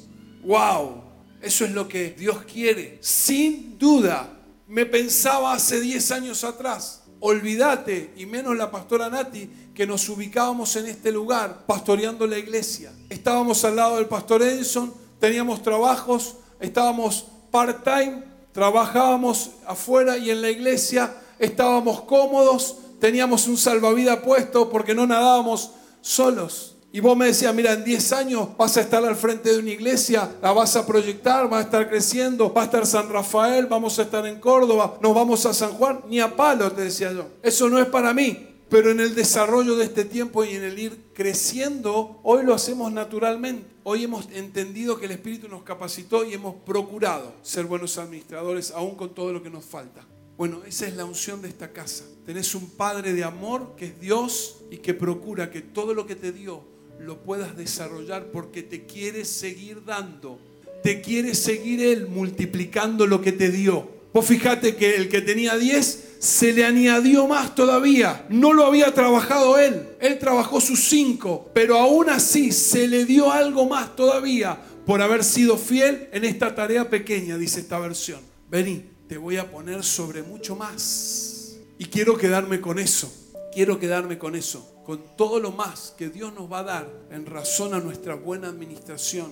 ¡Wow! 0.45 1.08
Eso 1.41 1.65
es 1.65 1.73
lo 1.73 1.87
que 1.89 2.11
Dios 2.11 2.43
quiere. 2.43 2.99
Sin 3.01 3.79
duda, 3.79 4.39
me 4.67 4.87
pensaba 4.87 5.53
hace 5.53 5.81
10 5.81 6.11
años 6.13 6.45
atrás. 6.45 7.03
Olvídate, 7.21 8.13
y 8.17 8.27
menos 8.27 8.57
la 8.57 8.71
pastora 8.71 9.09
Nati, 9.09 9.51
que 9.75 9.87
nos 9.87 10.09
ubicábamos 10.09 10.77
en 10.77 10.87
este 10.87 11.11
lugar 11.11 11.65
pastoreando 11.67 12.27
la 12.27 12.39
iglesia. 12.39 12.93
Estábamos 13.09 13.65
al 13.65 13.77
lado 13.77 13.97
del 13.97 14.07
pastor 14.07 14.43
Edison, 14.43 14.95
teníamos 15.19 15.63
trabajos, 15.63 16.37
estábamos 16.61 17.27
part-time, 17.51 18.25
trabajábamos 18.53 19.51
afuera 19.67 20.17
y 20.17 20.31
en 20.31 20.43
la 20.43 20.51
iglesia 20.51 21.17
estábamos 21.39 22.03
cómodos, 22.03 22.77
teníamos 23.01 23.47
un 23.49 23.57
salvavidas 23.57 24.19
puesto 24.19 24.69
porque 24.71 24.95
no 24.95 25.07
nadábamos 25.07 25.73
solos. 26.01 26.78
Y 26.91 27.01
vos 27.01 27.17
me 27.17 27.27
decías, 27.27 27.55
mira, 27.55 27.75
en 27.75 27.85
10 27.85 28.13
años 28.13 28.49
vas 28.57 28.79
a 28.79 28.81
estar 28.81 29.05
al 29.05 29.15
frente 29.15 29.53
de 29.53 29.59
una 29.59 29.71
iglesia, 29.71 30.37
la 30.41 30.53
vas 30.53 30.75
a 30.75 30.87
proyectar, 30.87 31.53
va 31.53 31.59
a 31.59 31.63
estar 31.63 31.89
creciendo, 31.91 32.53
va 32.53 32.63
a 32.63 32.65
estar 32.65 32.87
San 32.87 33.11
Rafael, 33.11 33.67
vamos 33.67 33.99
a 33.99 34.03
estar 34.03 34.27
en 34.27 34.41
Córdoba, 34.41 34.99
nos 35.03 35.15
vamos 35.15 35.45
a 35.45 35.53
San 35.53 35.73
Juan, 35.73 36.01
ni 36.09 36.19
a 36.21 36.35
palo, 36.35 36.73
te 36.73 36.83
decía 36.83 37.13
yo. 37.13 37.27
Eso 37.43 37.69
no 37.69 37.79
es 37.79 37.87
para 37.87 38.15
mí. 38.15 38.47
Pero 38.71 38.91
en 38.91 39.01
el 39.01 39.15
desarrollo 39.15 39.77
de 39.77 39.85
este 39.85 40.05
tiempo 40.05 40.45
y 40.45 40.51
en 40.51 40.63
el 40.63 40.79
ir 40.79 40.99
creciendo, 41.15 42.21
hoy 42.23 42.45
lo 42.45 42.55
hacemos 42.55 42.93
naturalmente. 42.93 43.67
Hoy 43.83 44.05
hemos 44.05 44.29
entendido 44.31 44.99
que 44.99 45.07
el 45.07 45.13
Espíritu 45.13 45.49
nos 45.49 45.63
capacitó 45.63 46.25
y 46.25 46.35
hemos 46.35 46.55
procurado 46.67 47.33
ser 47.43 47.65
buenos 47.65 47.97
administradores, 47.97 48.71
aún 48.73 48.95
con 48.95 49.15
todo 49.15 49.33
lo 49.33 49.43
que 49.43 49.49
nos 49.49 49.65
falta. 49.65 50.07
Bueno, 50.37 50.61
esa 50.67 50.87
es 50.87 50.95
la 50.97 51.07
unción 51.07 51.41
de 51.41 51.49
esta 51.49 51.73
casa. 51.73 52.05
Tenés 52.27 52.55
un 52.55 52.69
Padre 52.71 53.15
de 53.15 53.25
amor 53.25 53.75
que 53.75 53.87
es 53.87 54.01
Dios 54.01 54.59
y 54.71 54.79
que 54.79 54.93
procura 54.93 55.51
que 55.51 55.63
todo 55.63 55.95
lo 55.95 56.07
que 56.07 56.15
te 56.15 56.31
dio 56.31 56.78
lo 57.01 57.23
puedas 57.23 57.57
desarrollar 57.57 58.27
porque 58.33 58.63
te 58.63 58.87
quiere 58.87 59.25
seguir 59.25 59.85
dando. 59.85 60.39
Te 60.83 61.01
quiere 61.01 61.35
seguir 61.35 61.83
Él 61.83 62.07
multiplicando 62.09 63.07
lo 63.07 63.21
que 63.21 63.33
te 63.33 63.51
dio. 63.51 63.99
Vos 64.13 64.27
fíjate 64.27 64.77
que 64.77 64.97
el 64.97 65.09
que 65.09 65.21
tenía 65.21 65.57
10 65.57 66.17
se 66.19 66.53
le 66.53 66.65
añadió 66.65 67.27
más 67.27 67.55
todavía. 67.55 68.27
No 68.29 68.53
lo 68.53 68.65
había 68.65 68.93
trabajado 68.93 69.59
él. 69.59 69.87
Él 70.01 70.19
trabajó 70.19 70.61
sus 70.61 70.89
5. 70.89 71.51
Pero 71.55 71.79
aún 71.79 72.11
así 72.11 72.53
se 72.53 72.89
le 72.89 73.05
dio 73.05 73.31
algo 73.31 73.69
más 73.69 73.95
todavía 73.95 74.59
por 74.87 75.03
haber 75.03 75.23
sido 75.23 75.59
fiel 75.59 76.09
en 76.13 76.25
esta 76.25 76.55
tarea 76.55 76.89
pequeña, 76.89 77.37
dice 77.37 77.61
esta 77.61 77.79
versión. 77.79 78.21
Vení, 78.51 78.85
te 79.07 79.19
voy 79.19 79.37
a 79.37 79.51
poner 79.51 79.85
sobre 79.85 80.23
mucho 80.23 80.57
más. 80.57 81.59
Y 81.79 81.85
quiero 81.85 82.17
quedarme 82.17 82.61
con 82.61 82.79
eso. 82.79 83.13
Quiero 83.53 83.79
quedarme 83.79 84.19
con 84.19 84.37
eso 84.37 84.79
con 84.89 85.03
todo 85.19 85.39
lo 85.39 85.53
más 85.53 85.93
que 85.99 86.09
Dios 86.09 86.33
nos 86.33 86.51
va 86.51 86.61
a 86.61 86.63
dar 86.63 86.91
en 87.11 87.27
razón 87.27 87.75
a 87.75 87.79
nuestra 87.79 88.15
buena 88.15 88.49
administración 88.49 89.31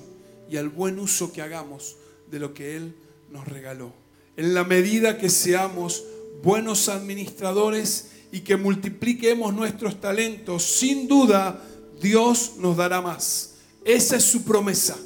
y 0.50 0.58
al 0.58 0.68
buen 0.68 0.98
uso 0.98 1.32
que 1.32 1.40
hagamos 1.40 1.96
de 2.30 2.38
lo 2.38 2.52
que 2.52 2.76
Él 2.76 2.94
nos 3.30 3.48
regaló. 3.48 3.90
En 4.36 4.52
la 4.52 4.64
medida 4.64 5.16
que 5.16 5.30
seamos 5.30 6.04
buenos 6.42 6.90
administradores 6.90 8.10
y 8.32 8.40
que 8.40 8.58
multipliquemos 8.58 9.54
nuestros 9.54 9.98
talentos, 9.98 10.62
sin 10.62 11.08
duda 11.08 11.64
Dios 12.02 12.56
nos 12.58 12.76
dará 12.76 13.00
más. 13.00 13.54
Esa 13.82 14.16
es 14.16 14.24
su 14.24 14.44
promesa. 14.44 14.98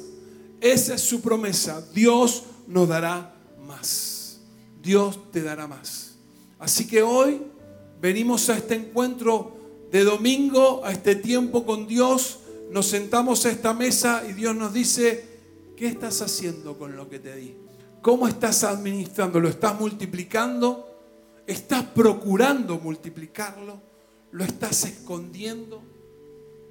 Esa 0.59 0.95
es 0.95 1.01
su 1.01 1.21
promesa. 1.21 1.81
Dios 1.93 2.43
nos 2.67 2.89
dará 2.89 3.33
más. 3.65 4.41
Dios 4.83 5.31
te 5.31 5.41
dará 5.41 5.65
más. 5.65 6.15
Así 6.59 6.85
que 6.85 7.01
hoy 7.01 7.41
venimos 8.01 8.49
a 8.49 8.57
este 8.57 8.75
encuentro 8.75 9.61
de 9.91 10.05
domingo 10.05 10.83
a 10.85 10.91
este 10.93 11.15
tiempo 11.15 11.65
con 11.65 11.85
Dios, 11.85 12.39
nos 12.71 12.87
sentamos 12.87 13.45
a 13.45 13.51
esta 13.51 13.73
mesa 13.73 14.23
y 14.27 14.31
Dios 14.31 14.55
nos 14.55 14.73
dice, 14.73 15.25
¿qué 15.75 15.87
estás 15.87 16.21
haciendo 16.21 16.77
con 16.77 16.95
lo 16.95 17.09
que 17.09 17.19
te 17.19 17.35
di? 17.35 17.57
¿Cómo 18.01 18.27
estás 18.27 18.63
administrando? 18.63 19.41
¿Lo 19.41 19.49
estás 19.49 19.77
multiplicando? 19.77 20.87
¿Estás 21.45 21.83
procurando 21.83 22.79
multiplicarlo? 22.79 23.81
¿Lo 24.31 24.45
estás 24.45 24.85
escondiendo? 24.85 25.83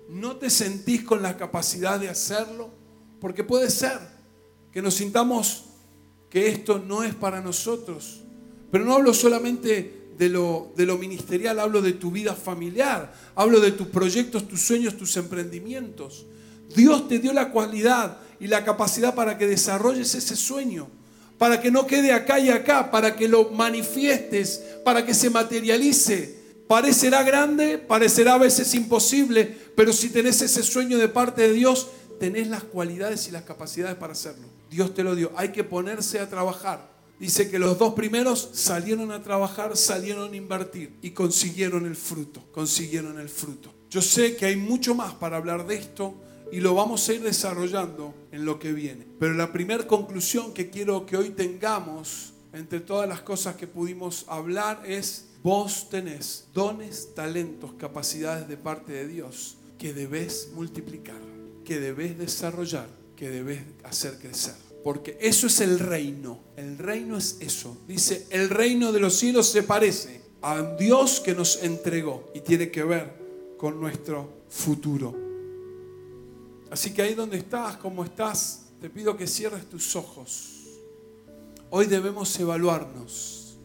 ¿No 0.09 0.37
te 0.37 0.49
sentís 0.49 1.05
con 1.05 1.21
la 1.21 1.37
capacidad 1.37 2.01
de 2.01 2.09
hacerlo? 2.09 2.71
Porque 3.21 3.45
puede 3.45 3.69
ser 3.71 3.99
que 4.73 4.81
nos 4.81 4.95
sintamos 4.95 5.67
que 6.31 6.49
esto 6.49 6.79
no 6.79 7.05
es 7.05 7.15
para 7.15 7.43
nosotros. 7.43 8.23
Pero 8.71 8.87
no 8.87 8.95
hablo 8.95 9.13
solamente 9.13 10.00
de 10.21 10.29
lo, 10.29 10.71
de 10.77 10.85
lo 10.85 10.99
ministerial, 10.99 11.59
hablo 11.59 11.81
de 11.81 11.95
tu 11.95 12.11
vida 12.11 12.35
familiar, 12.35 13.11
hablo 13.35 13.59
de 13.59 13.73
tus 13.73 13.87
proyectos, 13.87 14.47
tus 14.47 14.61
sueños, 14.61 14.99
tus 14.99 15.17
emprendimientos. 15.17 16.27
Dios 16.77 17.09
te 17.09 17.21
dio 17.21 17.33
la 17.33 17.51
cualidad 17.51 18.19
y 18.39 18.47
la 18.47 18.63
capacidad 18.63 19.15
para 19.15 19.39
que 19.39 19.47
desarrolles 19.47 20.15
ese 20.15 20.37
sueño, 20.37 20.89
para 21.39 21.59
que 21.59 21.71
no 21.71 21.87
quede 21.87 22.13
acá 22.13 22.39
y 22.39 22.51
acá, 22.51 22.91
para 22.91 23.17
que 23.17 23.29
lo 23.29 23.49
manifiestes, 23.49 24.63
para 24.85 25.07
que 25.07 25.15
se 25.15 25.31
materialice. 25.31 26.39
Parecerá 26.69 27.23
grande, 27.23 27.79
parecerá 27.79 28.35
a 28.35 28.39
veces 28.39 28.75
imposible, 28.75 29.57
pero 29.75 29.91
si 29.91 30.11
tenés 30.11 30.43
ese 30.43 30.63
sueño 30.63 30.99
de 30.99 31.09
parte 31.09 31.49
de 31.49 31.55
Dios, 31.55 31.89
tenés 32.19 32.49
las 32.49 32.63
cualidades 32.63 33.27
y 33.27 33.31
las 33.31 33.45
capacidades 33.45 33.97
para 33.97 34.13
hacerlo. 34.13 34.47
Dios 34.71 34.93
te 34.93 35.03
lo 35.03 35.15
dio. 35.15 35.33
Hay 35.35 35.49
que 35.49 35.65
ponerse 35.65 36.19
a 36.19 36.29
trabajar. 36.29 37.00
Dice 37.21 37.51
que 37.51 37.59
los 37.59 37.79
dos 37.79 37.93
primeros 37.93 38.49
salieron 38.55 39.13
a 39.13 39.23
trabajar, 39.23 39.77
salieron 39.77 40.33
a 40.33 40.37
invertir 40.37 40.97
y 41.03 41.11
consiguieron 41.11 41.85
el 41.85 41.95
fruto, 41.95 42.43
consiguieron 42.51 43.21
el 43.21 43.29
fruto. 43.29 43.75
Yo 43.91 44.01
sé 44.01 44.37
que 44.37 44.47
hay 44.47 44.57
mucho 44.57 44.95
más 44.95 45.13
para 45.13 45.37
hablar 45.37 45.67
de 45.67 45.75
esto 45.75 46.15
y 46.51 46.61
lo 46.61 46.75
vamos 46.75 47.07
a 47.07 47.13
ir 47.13 47.23
desarrollando 47.23 48.15
en 48.33 48.47
lo 48.47 48.59
que 48.59 48.73
viene. 48.73 49.07
Pero 49.19 49.35
la 49.35 49.53
primera 49.53 49.87
conclusión 49.87 50.55
que 50.55 50.71
quiero 50.71 51.05
que 51.05 51.19
hoy 51.19 51.29
tengamos 51.29 52.33
entre 52.55 52.81
todas 52.81 53.07
las 53.07 53.21
cosas 53.21 53.55
que 53.57 53.67
pudimos 53.67 54.25
hablar 54.27 54.83
es, 54.87 55.27
vos 55.43 55.91
tenés 55.91 56.47
dones, 56.55 57.15
talentos, 57.15 57.75
capacidades 57.75 58.49
de 58.49 58.57
parte 58.57 58.93
de 58.93 59.07
Dios 59.07 59.59
que 59.79 59.93
debes 59.93 60.53
multiplicar, 60.55 61.21
que 61.67 61.81
debes 61.81 62.17
desarrollar, 62.17 62.89
que 63.15 63.29
debes 63.29 63.61
hacer 63.85 64.19
crecer. 64.19 64.70
Porque 64.83 65.19
eso 65.21 65.47
es 65.47 65.61
el 65.61 65.79
reino. 65.79 66.41
El 66.57 66.79
reino 66.79 67.17
es 67.17 67.37
eso. 67.41 67.77
Dice, 67.87 68.27
el 68.31 68.49
reino 68.49 68.93
de 68.93 69.01
los 69.01 69.17
cielos 69.17 69.49
se 69.49 69.63
parece 69.63 70.21
a 70.43 70.63
Dios 70.77 71.21
que 71.21 71.35
nos 71.35 71.63
entregó 71.63 72.31
y 72.35 72.41
tiene 72.41 72.71
que 72.71 72.83
ver 72.83 73.13
con 73.59 73.79
nuestro 73.79 74.45
futuro. 74.49 75.15
Así 76.71 76.95
que 76.95 77.03
ahí 77.03 77.15
donde 77.15 77.37
estás, 77.37 77.77
como 77.77 78.05
estás, 78.05 78.69
te 78.81 78.89
pido 78.89 79.17
que 79.17 79.27
cierres 79.27 79.69
tus 79.69 79.97
ojos. 79.97 80.61
Hoy 81.69 81.87
debemos 81.87 82.39
evaluarnos. 82.39 83.59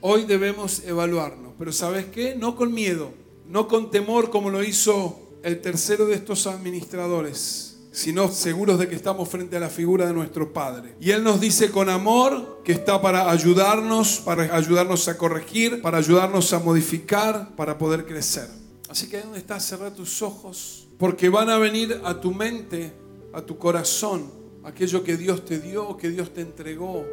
Hoy 0.00 0.24
debemos 0.24 0.82
evaluarnos. 0.84 1.52
Pero 1.58 1.72
¿sabes 1.72 2.06
qué? 2.06 2.34
No 2.34 2.56
con 2.56 2.72
miedo, 2.72 3.12
no 3.48 3.68
con 3.68 3.90
temor 3.90 4.30
como 4.30 4.50
lo 4.50 4.62
hizo 4.62 5.20
el 5.42 5.60
tercero 5.60 6.06
de 6.06 6.14
estos 6.14 6.46
administradores 6.46 7.73
sino 7.94 8.28
seguros 8.32 8.80
de 8.80 8.88
que 8.88 8.96
estamos 8.96 9.28
frente 9.28 9.56
a 9.56 9.60
la 9.60 9.70
figura 9.70 10.04
de 10.04 10.12
nuestro 10.12 10.52
Padre. 10.52 10.96
Y 11.00 11.12
Él 11.12 11.22
nos 11.22 11.40
dice 11.40 11.70
con 11.70 11.88
amor 11.88 12.60
que 12.64 12.72
está 12.72 13.00
para 13.00 13.30
ayudarnos, 13.30 14.18
para 14.18 14.56
ayudarnos 14.56 15.06
a 15.06 15.16
corregir, 15.16 15.80
para 15.80 15.98
ayudarnos 15.98 16.52
a 16.52 16.58
modificar, 16.58 17.54
para 17.54 17.78
poder 17.78 18.04
crecer. 18.04 18.48
Así 18.88 19.08
que 19.08 19.18
ahí 19.18 19.22
donde 19.22 19.38
estás, 19.38 19.64
cerrar 19.64 19.94
tus 19.94 20.22
ojos, 20.22 20.88
porque 20.98 21.28
van 21.28 21.48
a 21.50 21.58
venir 21.58 22.00
a 22.04 22.20
tu 22.20 22.34
mente, 22.34 22.92
a 23.32 23.42
tu 23.42 23.58
corazón, 23.58 24.28
aquello 24.64 25.04
que 25.04 25.16
Dios 25.16 25.44
te 25.44 25.60
dio, 25.60 25.96
que 25.96 26.10
Dios 26.10 26.34
te 26.34 26.40
entregó, 26.40 27.06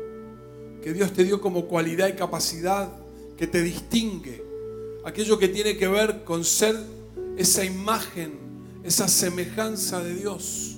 que 0.82 0.94
Dios 0.94 1.14
te 1.14 1.24
dio 1.24 1.42
como 1.42 1.68
cualidad 1.68 2.08
y 2.08 2.14
capacidad 2.14 2.92
que 3.38 3.46
te 3.46 3.62
distingue, 3.62 4.44
aquello 5.06 5.38
que 5.38 5.48
tiene 5.48 5.78
que 5.78 5.88
ver 5.88 6.24
con 6.24 6.44
ser 6.44 6.76
esa 7.38 7.64
imagen, 7.64 8.51
esa 8.84 9.08
semejanza 9.08 10.02
de 10.04 10.16
Dios 10.16 10.78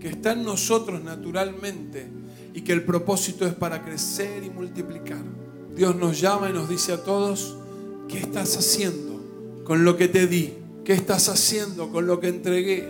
que 0.00 0.08
está 0.08 0.32
en 0.32 0.44
nosotros 0.44 1.02
naturalmente 1.02 2.08
y 2.54 2.62
que 2.62 2.72
el 2.72 2.84
propósito 2.84 3.46
es 3.46 3.54
para 3.54 3.84
crecer 3.84 4.42
y 4.44 4.50
multiplicar. 4.50 5.22
Dios 5.74 5.96
nos 5.96 6.20
llama 6.20 6.50
y 6.50 6.52
nos 6.52 6.68
dice 6.68 6.92
a 6.92 7.02
todos, 7.02 7.56
¿qué 8.08 8.18
estás 8.18 8.56
haciendo 8.56 9.62
con 9.64 9.84
lo 9.84 9.96
que 9.96 10.08
te 10.08 10.26
di? 10.26 10.54
¿Qué 10.84 10.92
estás 10.92 11.28
haciendo 11.28 11.90
con 11.90 12.06
lo 12.06 12.18
que 12.20 12.28
entregué? 12.28 12.86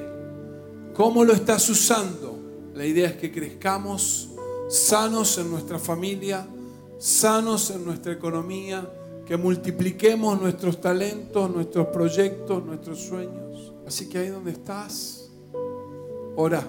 ¿Cómo 0.94 1.25
lo 1.25 1.33
estás 1.33 1.68
usando? 1.68 2.38
La 2.75 2.87
idea 2.87 3.11
es 3.11 3.16
que 3.16 3.31
crezcamos 3.31 4.31
sanos 4.68 5.37
en 5.37 5.51
nuestra 5.51 5.79
familia, 5.79 6.46
sanos 6.98 7.70
en 7.70 7.85
nuestra 7.85 8.12
economía, 8.12 8.90
que 9.27 9.37
multipliquemos 9.37 10.40
nuestros 10.40 10.81
talentos, 10.81 11.51
nuestros 11.51 11.88
proyectos, 11.88 12.64
nuestros 12.64 13.01
sueños. 13.01 13.71
Así 13.87 14.09
que 14.09 14.18
ahí 14.18 14.29
donde 14.29 14.53
estás, 14.53 15.31
ora 16.37 16.66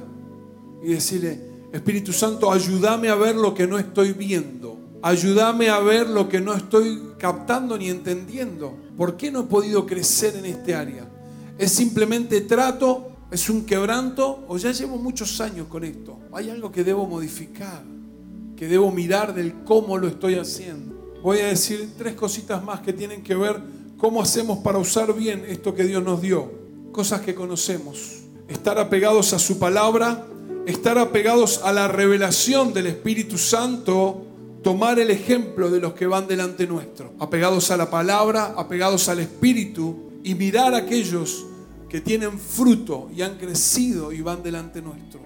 y 0.82 0.94
decirle, 0.94 1.54
Espíritu 1.72 2.14
Santo, 2.14 2.52
ayúdame 2.52 3.10
a 3.10 3.16
ver 3.16 3.36
lo 3.36 3.54
que 3.54 3.66
no 3.66 3.80
estoy 3.80 4.14
viendo. 4.14 4.78
Ayúdame 5.02 5.70
a 5.70 5.80
ver 5.80 6.08
lo 6.10 6.30
que 6.30 6.40
no 6.40 6.54
estoy 6.54 7.14
captando 7.18 7.78
ni 7.78 7.90
entendiendo. 7.90 8.78
¿Por 8.96 9.18
qué 9.18 9.32
no 9.32 9.42
he 9.42 9.44
podido 9.44 9.86
crecer 9.86 10.36
en 10.36 10.46
este 10.46 10.76
área? 10.76 11.10
¿Es 11.58 11.72
simplemente 11.72 12.42
trato? 12.42 13.10
¿Es 13.32 13.50
un 13.50 13.66
quebranto? 13.66 14.46
¿O 14.48 14.58
ya 14.58 14.72
llevo 14.72 14.98
muchos 14.98 15.42
años 15.42 15.68
con 15.68 15.84
esto? 15.84 16.20
¿Hay 16.32 16.50
algo 16.50 16.72
que 16.72 16.84
debo 16.84 17.08
modificar? 17.08 17.84
¿Que 18.56 18.68
debo 18.68 18.92
mirar 18.92 19.34
del 19.34 19.64
cómo 19.64 19.98
lo 19.98 20.08
estoy 20.08 20.36
haciendo? 20.36 21.14
Voy 21.24 21.40
a 21.40 21.48
decir 21.48 21.94
tres 21.98 22.14
cositas 22.14 22.64
más 22.64 22.82
que 22.82 22.94
tienen 22.94 23.24
que 23.24 23.36
ver 23.36 23.60
cómo 23.98 24.22
hacemos 24.22 24.60
para 24.60 24.78
usar 24.78 25.14
bien 25.14 25.44
esto 25.48 25.74
que 25.74 25.86
Dios 25.86 26.04
nos 26.04 26.22
dio. 26.22 26.63
Cosas 26.94 27.20
que 27.20 27.36
conocemos. 27.36 28.22
Estar 28.48 28.80
apegados 28.80 29.34
a 29.34 29.40
su 29.40 29.60
palabra 29.60 30.28
estar 30.66 30.98
apegados 30.98 31.62
a 31.64 31.74
la 31.74 31.88
revelación 31.88 32.74
del 32.74 32.88
Espíritu 32.88 33.38
Santo, 33.38 34.26
tomar 34.62 35.00
el 35.00 35.12
ejemplo 35.12 35.70
de 35.70 35.82
los 35.82 35.94
que 35.94 36.08
van 36.08 36.28
delante 36.28 36.68
nuestro, 36.68 37.14
apegados 37.20 37.70
a 37.72 37.78
la 37.78 37.90
palabra, 37.90 38.54
apegados 38.58 39.10
al 39.10 39.20
Espíritu 39.20 40.12
y 40.24 40.36
mirar 40.36 40.74
a 40.74 40.78
aquellos 40.78 41.46
que 41.90 42.02
tienen 42.02 42.40
fruto 42.40 43.10
y 43.16 43.22
han 43.22 43.38
crecido 43.38 44.12
y 44.12 44.22
van 44.22 44.42
delante 44.42 44.82
nuestro. 44.82 45.22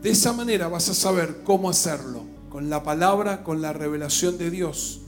De 0.00 0.10
esa 0.10 0.32
manera 0.32 0.68
vas 0.68 0.88
a 0.88 0.94
saber 0.94 1.42
cómo 1.44 1.68
hacerlo, 1.68 2.22
con 2.48 2.70
la 2.70 2.82
palabra, 2.82 3.42
con 3.42 3.60
la 3.60 3.72
revelación 3.72 4.38
de 4.38 4.50
Dios 4.50 5.00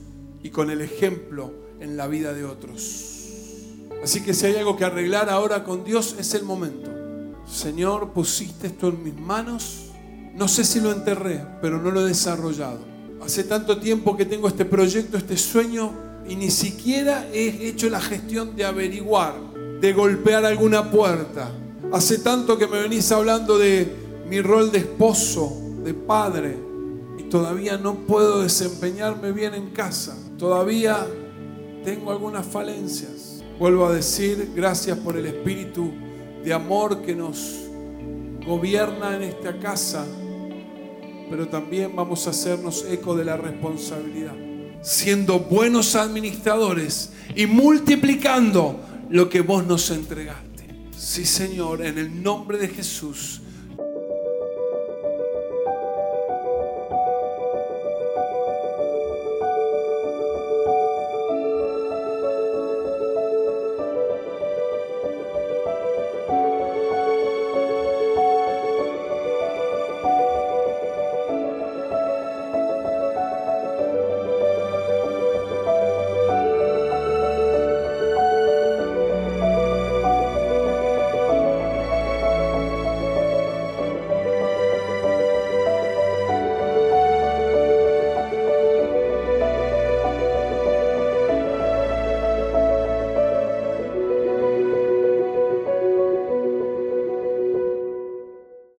y 0.43 0.49
con 0.49 0.69
el 0.69 0.81
ejemplo 0.81 1.51
en 1.79 1.97
la 1.97 2.07
vida 2.07 2.33
de 2.33 2.45
otros. 2.45 3.12
Así 4.03 4.21
que 4.21 4.33
si 4.33 4.47
hay 4.47 4.57
algo 4.57 4.75
que 4.75 4.83
arreglar 4.83 5.29
ahora 5.29 5.63
con 5.63 5.85
Dios, 5.85 6.17
es 6.19 6.33
el 6.33 6.43
momento. 6.43 6.91
Señor, 7.49 8.09
pusiste 8.09 8.67
esto 8.67 8.89
en 8.89 9.01
mis 9.01 9.15
manos. 9.15 9.91
No 10.35 10.49
sé 10.49 10.65
si 10.65 10.81
lo 10.81 10.91
enterré, 10.91 11.45
pero 11.61 11.81
no 11.81 11.89
lo 11.89 12.01
he 12.01 12.09
desarrollado. 12.09 12.79
Hace 13.23 13.45
tanto 13.45 13.79
tiempo 13.79 14.17
que 14.17 14.25
tengo 14.25 14.49
este 14.49 14.65
proyecto, 14.65 15.15
este 15.15 15.37
sueño, 15.37 15.93
y 16.27 16.35
ni 16.35 16.51
siquiera 16.51 17.27
he 17.31 17.69
hecho 17.69 17.89
la 17.89 18.01
gestión 18.01 18.57
de 18.57 18.65
averiguar, 18.65 19.35
de 19.79 19.93
golpear 19.93 20.45
alguna 20.45 20.91
puerta. 20.91 21.49
Hace 21.93 22.17
tanto 22.17 22.57
que 22.57 22.67
me 22.67 22.81
venís 22.81 23.09
hablando 23.13 23.57
de 23.57 23.89
mi 24.27 24.41
rol 24.41 24.69
de 24.69 24.79
esposo, 24.79 25.49
de 25.81 25.93
padre, 25.93 26.57
y 27.17 27.23
todavía 27.23 27.77
no 27.77 27.95
puedo 27.95 28.41
desempeñarme 28.41 29.31
bien 29.31 29.53
en 29.53 29.69
casa. 29.69 30.17
Todavía 30.37 31.07
tengo 31.85 32.11
algunas 32.11 32.45
falencias. 32.45 33.32
Vuelvo 33.59 33.85
a 33.85 33.93
decir, 33.93 34.51
gracias 34.55 34.97
por 34.97 35.15
el 35.15 35.27
Espíritu 35.27 35.93
de 36.43 36.53
amor 36.53 37.03
que 37.03 37.13
nos 37.13 37.67
gobierna 38.45 39.15
en 39.15 39.21
esta 39.21 39.59
casa, 39.59 40.05
pero 41.29 41.47
también 41.47 41.95
vamos 41.95 42.25
a 42.25 42.31
hacernos 42.31 42.83
eco 42.89 43.15
de 43.15 43.25
la 43.25 43.37
responsabilidad, 43.37 44.33
siendo 44.81 45.39
buenos 45.39 45.95
administradores 45.95 47.11
y 47.35 47.45
multiplicando 47.45 48.79
lo 49.09 49.29
que 49.29 49.41
vos 49.41 49.65
nos 49.65 49.91
entregaste. 49.91 50.67
Sí, 50.97 51.23
Señor, 51.23 51.85
en 51.85 51.99
el 51.99 52.23
nombre 52.23 52.57
de 52.57 52.69
Jesús 52.69 53.42